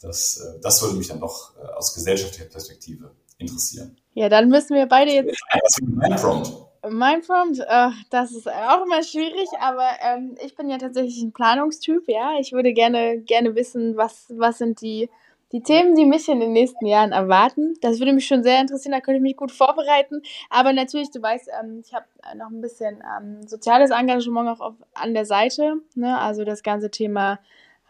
das, 0.00 0.38
äh, 0.38 0.60
das 0.60 0.82
würde 0.82 0.96
mich 0.96 1.08
dann 1.08 1.20
doch 1.20 1.54
äh, 1.56 1.66
aus 1.76 1.94
gesellschaftlicher 1.94 2.48
Perspektive 2.48 3.12
interessieren. 3.38 3.96
Ja, 4.14 4.28
dann 4.28 4.48
müssen 4.48 4.74
wir 4.74 4.86
beide 4.86 5.12
jetzt. 5.12 5.40
Was 5.62 5.78
ist 5.78 5.82
mein 5.82 6.16
Prompt? 6.16 6.52
Mein 6.88 7.20
Prompt, 7.20 7.58
äh, 7.58 7.90
das 8.10 8.32
ist 8.32 8.48
auch 8.48 8.84
immer 8.84 9.02
schwierig, 9.02 9.48
aber 9.60 9.86
ähm, 10.02 10.36
ich 10.44 10.56
bin 10.56 10.70
ja 10.70 10.78
tatsächlich 10.78 11.22
ein 11.22 11.32
Planungstyp, 11.32 12.04
ja. 12.08 12.38
Ich 12.40 12.52
würde 12.52 12.72
gerne, 12.72 13.20
gerne 13.20 13.54
wissen, 13.54 13.96
was, 13.96 14.26
was 14.30 14.58
sind 14.58 14.80
die 14.80 15.10
die 15.52 15.62
Themen, 15.62 15.96
die 15.96 16.04
mich 16.04 16.28
in 16.28 16.40
den 16.40 16.52
nächsten 16.52 16.86
Jahren 16.86 17.12
erwarten, 17.12 17.74
das 17.80 17.98
würde 17.98 18.12
mich 18.12 18.26
schon 18.26 18.42
sehr 18.42 18.60
interessieren, 18.60 18.92
da 18.92 19.00
könnte 19.00 19.16
ich 19.16 19.22
mich 19.22 19.36
gut 19.36 19.50
vorbereiten. 19.50 20.22
Aber 20.48 20.72
natürlich, 20.72 21.10
du 21.10 21.20
weißt, 21.20 21.50
ähm, 21.60 21.82
ich 21.84 21.92
habe 21.92 22.06
noch 22.36 22.50
ein 22.50 22.60
bisschen 22.60 23.02
ähm, 23.18 23.46
soziales 23.46 23.90
Engagement 23.90 24.48
auch 24.48 24.60
auf, 24.60 24.74
an 24.94 25.14
der 25.14 25.24
Seite. 25.26 25.76
Ne? 25.94 26.18
Also 26.18 26.44
das 26.44 26.62
ganze 26.62 26.90
Thema 26.90 27.40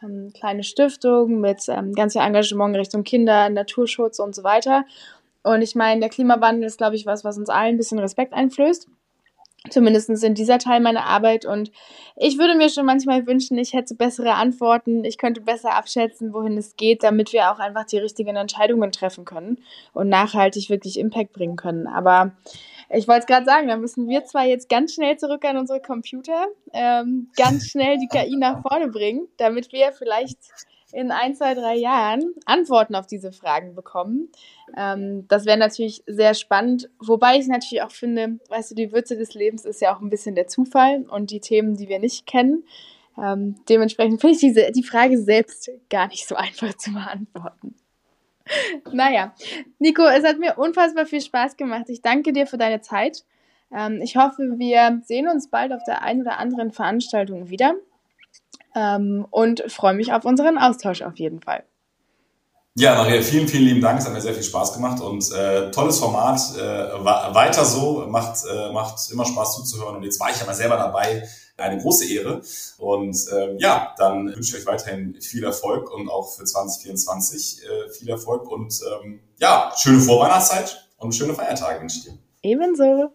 ähm, 0.02 0.32
kleine 0.34 0.62
Stiftung 0.62 1.40
mit 1.40 1.68
ähm, 1.68 1.92
ganz 1.92 2.14
viel 2.14 2.22
Engagement 2.22 2.76
Richtung 2.76 3.04
Kinder, 3.04 3.50
Naturschutz 3.50 4.18
und 4.18 4.34
so 4.34 4.42
weiter. 4.42 4.84
Und 5.42 5.62
ich 5.62 5.74
meine, 5.74 6.00
der 6.00 6.10
Klimawandel 6.10 6.64
ist, 6.64 6.78
glaube 6.78 6.96
ich, 6.96 7.06
was, 7.06 7.24
was 7.24 7.38
uns 7.38 7.48
allen 7.48 7.74
ein 7.74 7.78
bisschen 7.78 7.98
Respekt 7.98 8.32
einflößt. 8.32 8.88
Zumindest 9.68 10.08
in 10.24 10.34
dieser 10.34 10.58
Teil 10.58 10.80
meiner 10.80 11.04
Arbeit. 11.04 11.44
Und 11.44 11.70
ich 12.16 12.38
würde 12.38 12.54
mir 12.54 12.70
schon 12.70 12.86
manchmal 12.86 13.26
wünschen, 13.26 13.58
ich 13.58 13.74
hätte 13.74 13.94
bessere 13.94 14.32
Antworten, 14.32 15.04
ich 15.04 15.18
könnte 15.18 15.42
besser 15.42 15.74
abschätzen, 15.74 16.32
wohin 16.32 16.56
es 16.56 16.76
geht, 16.76 17.02
damit 17.02 17.34
wir 17.34 17.52
auch 17.52 17.58
einfach 17.58 17.84
die 17.84 17.98
richtigen 17.98 18.36
Entscheidungen 18.36 18.90
treffen 18.90 19.26
können 19.26 19.58
und 19.92 20.08
nachhaltig 20.08 20.70
wirklich 20.70 20.98
Impact 20.98 21.34
bringen 21.34 21.56
können. 21.56 21.86
Aber 21.86 22.32
ich 22.88 23.06
wollte 23.06 23.20
es 23.20 23.26
gerade 23.26 23.44
sagen, 23.44 23.68
da 23.68 23.76
müssen 23.76 24.08
wir 24.08 24.24
zwar 24.24 24.46
jetzt 24.46 24.70
ganz 24.70 24.94
schnell 24.94 25.18
zurück 25.18 25.44
an 25.44 25.58
unsere 25.58 25.80
Computer, 25.80 26.46
ähm, 26.72 27.28
ganz 27.36 27.66
schnell 27.68 27.98
die 27.98 28.08
KI 28.08 28.36
nach 28.36 28.62
vorne 28.62 28.88
bringen, 28.88 29.28
damit 29.36 29.72
wir 29.72 29.92
vielleicht 29.92 30.38
in 30.92 31.10
ein, 31.10 31.34
zwei, 31.34 31.54
drei 31.54 31.76
Jahren 31.76 32.34
Antworten 32.44 32.94
auf 32.94 33.06
diese 33.06 33.32
Fragen 33.32 33.74
bekommen. 33.74 34.28
Ähm, 34.76 35.26
das 35.28 35.46
wäre 35.46 35.58
natürlich 35.58 36.02
sehr 36.06 36.34
spannend, 36.34 36.90
wobei 36.98 37.38
ich 37.38 37.46
natürlich 37.46 37.82
auch 37.82 37.90
finde, 37.90 38.38
weißt 38.48 38.70
du, 38.70 38.74
die 38.74 38.92
Würze 38.92 39.16
des 39.16 39.34
Lebens 39.34 39.64
ist 39.64 39.80
ja 39.80 39.94
auch 39.94 40.00
ein 40.00 40.10
bisschen 40.10 40.34
der 40.34 40.46
Zufall 40.46 41.04
und 41.10 41.30
die 41.30 41.40
Themen, 41.40 41.76
die 41.76 41.88
wir 41.88 41.98
nicht 41.98 42.26
kennen. 42.26 42.64
Ähm, 43.18 43.56
dementsprechend 43.68 44.20
finde 44.20 44.34
ich 44.34 44.40
diese, 44.40 44.70
die 44.72 44.82
Frage 44.82 45.18
selbst 45.18 45.70
gar 45.88 46.08
nicht 46.08 46.26
so 46.26 46.34
einfach 46.36 46.74
zu 46.74 46.92
beantworten. 46.92 47.74
naja, 48.92 49.34
Nico, 49.78 50.02
es 50.04 50.24
hat 50.24 50.38
mir 50.38 50.58
unfassbar 50.58 51.06
viel 51.06 51.20
Spaß 51.20 51.56
gemacht. 51.56 51.88
Ich 51.88 52.02
danke 52.02 52.32
dir 52.32 52.46
für 52.46 52.58
deine 52.58 52.80
Zeit. 52.80 53.24
Ähm, 53.72 54.00
ich 54.02 54.16
hoffe, 54.16 54.54
wir 54.56 55.00
sehen 55.04 55.28
uns 55.28 55.48
bald 55.48 55.72
auf 55.72 55.82
der 55.86 56.02
einen 56.02 56.22
oder 56.22 56.38
anderen 56.38 56.72
Veranstaltung 56.72 57.50
wieder 57.50 57.74
ähm, 58.74 59.26
und 59.30 59.62
freue 59.68 59.94
mich 59.94 60.12
auf 60.12 60.24
unseren 60.24 60.58
Austausch 60.58 61.02
auf 61.02 61.16
jeden 61.16 61.40
Fall. 61.40 61.64
Ja, 62.76 62.94
Maria, 62.94 63.20
vielen, 63.20 63.48
vielen 63.48 63.64
lieben 63.64 63.80
Dank. 63.80 63.98
Es 63.98 64.06
hat 64.06 64.12
mir 64.12 64.20
sehr 64.20 64.32
viel 64.32 64.44
Spaß 64.44 64.74
gemacht 64.74 65.02
und 65.02 65.30
äh, 65.32 65.70
tolles 65.72 65.98
Format. 65.98 66.40
Äh, 66.56 67.04
weiter 67.04 67.64
so, 67.64 68.06
macht, 68.08 68.44
äh, 68.46 68.72
macht 68.72 69.10
immer 69.10 69.26
Spaß 69.26 69.56
zuzuhören. 69.56 69.96
Und 69.96 70.04
jetzt 70.04 70.20
war 70.20 70.30
ich 70.30 70.38
ja 70.38 70.46
mal 70.46 70.54
selber 70.54 70.76
dabei. 70.76 71.28
Eine 71.56 71.78
große 71.82 72.10
Ehre. 72.10 72.40
Und 72.78 73.16
äh, 73.32 73.56
ja, 73.58 73.94
dann 73.98 74.28
wünsche 74.28 74.56
ich 74.56 74.62
euch 74.62 74.66
weiterhin 74.66 75.20
viel 75.20 75.44
Erfolg 75.44 75.92
und 75.92 76.08
auch 76.08 76.32
für 76.32 76.44
2024 76.44 77.62
äh, 77.62 77.90
viel 77.90 78.08
Erfolg 78.08 78.48
und 78.50 78.80
ähm, 79.02 79.20
ja, 79.38 79.72
schöne 79.76 80.00
Vorweihnachtszeit 80.00 80.88
und 80.96 81.14
schöne 81.14 81.34
Feiertage 81.34 81.80
wünsche 81.80 81.98
ich 81.98 82.04
dir. 82.04 82.18
Ebenso. 82.42 83.12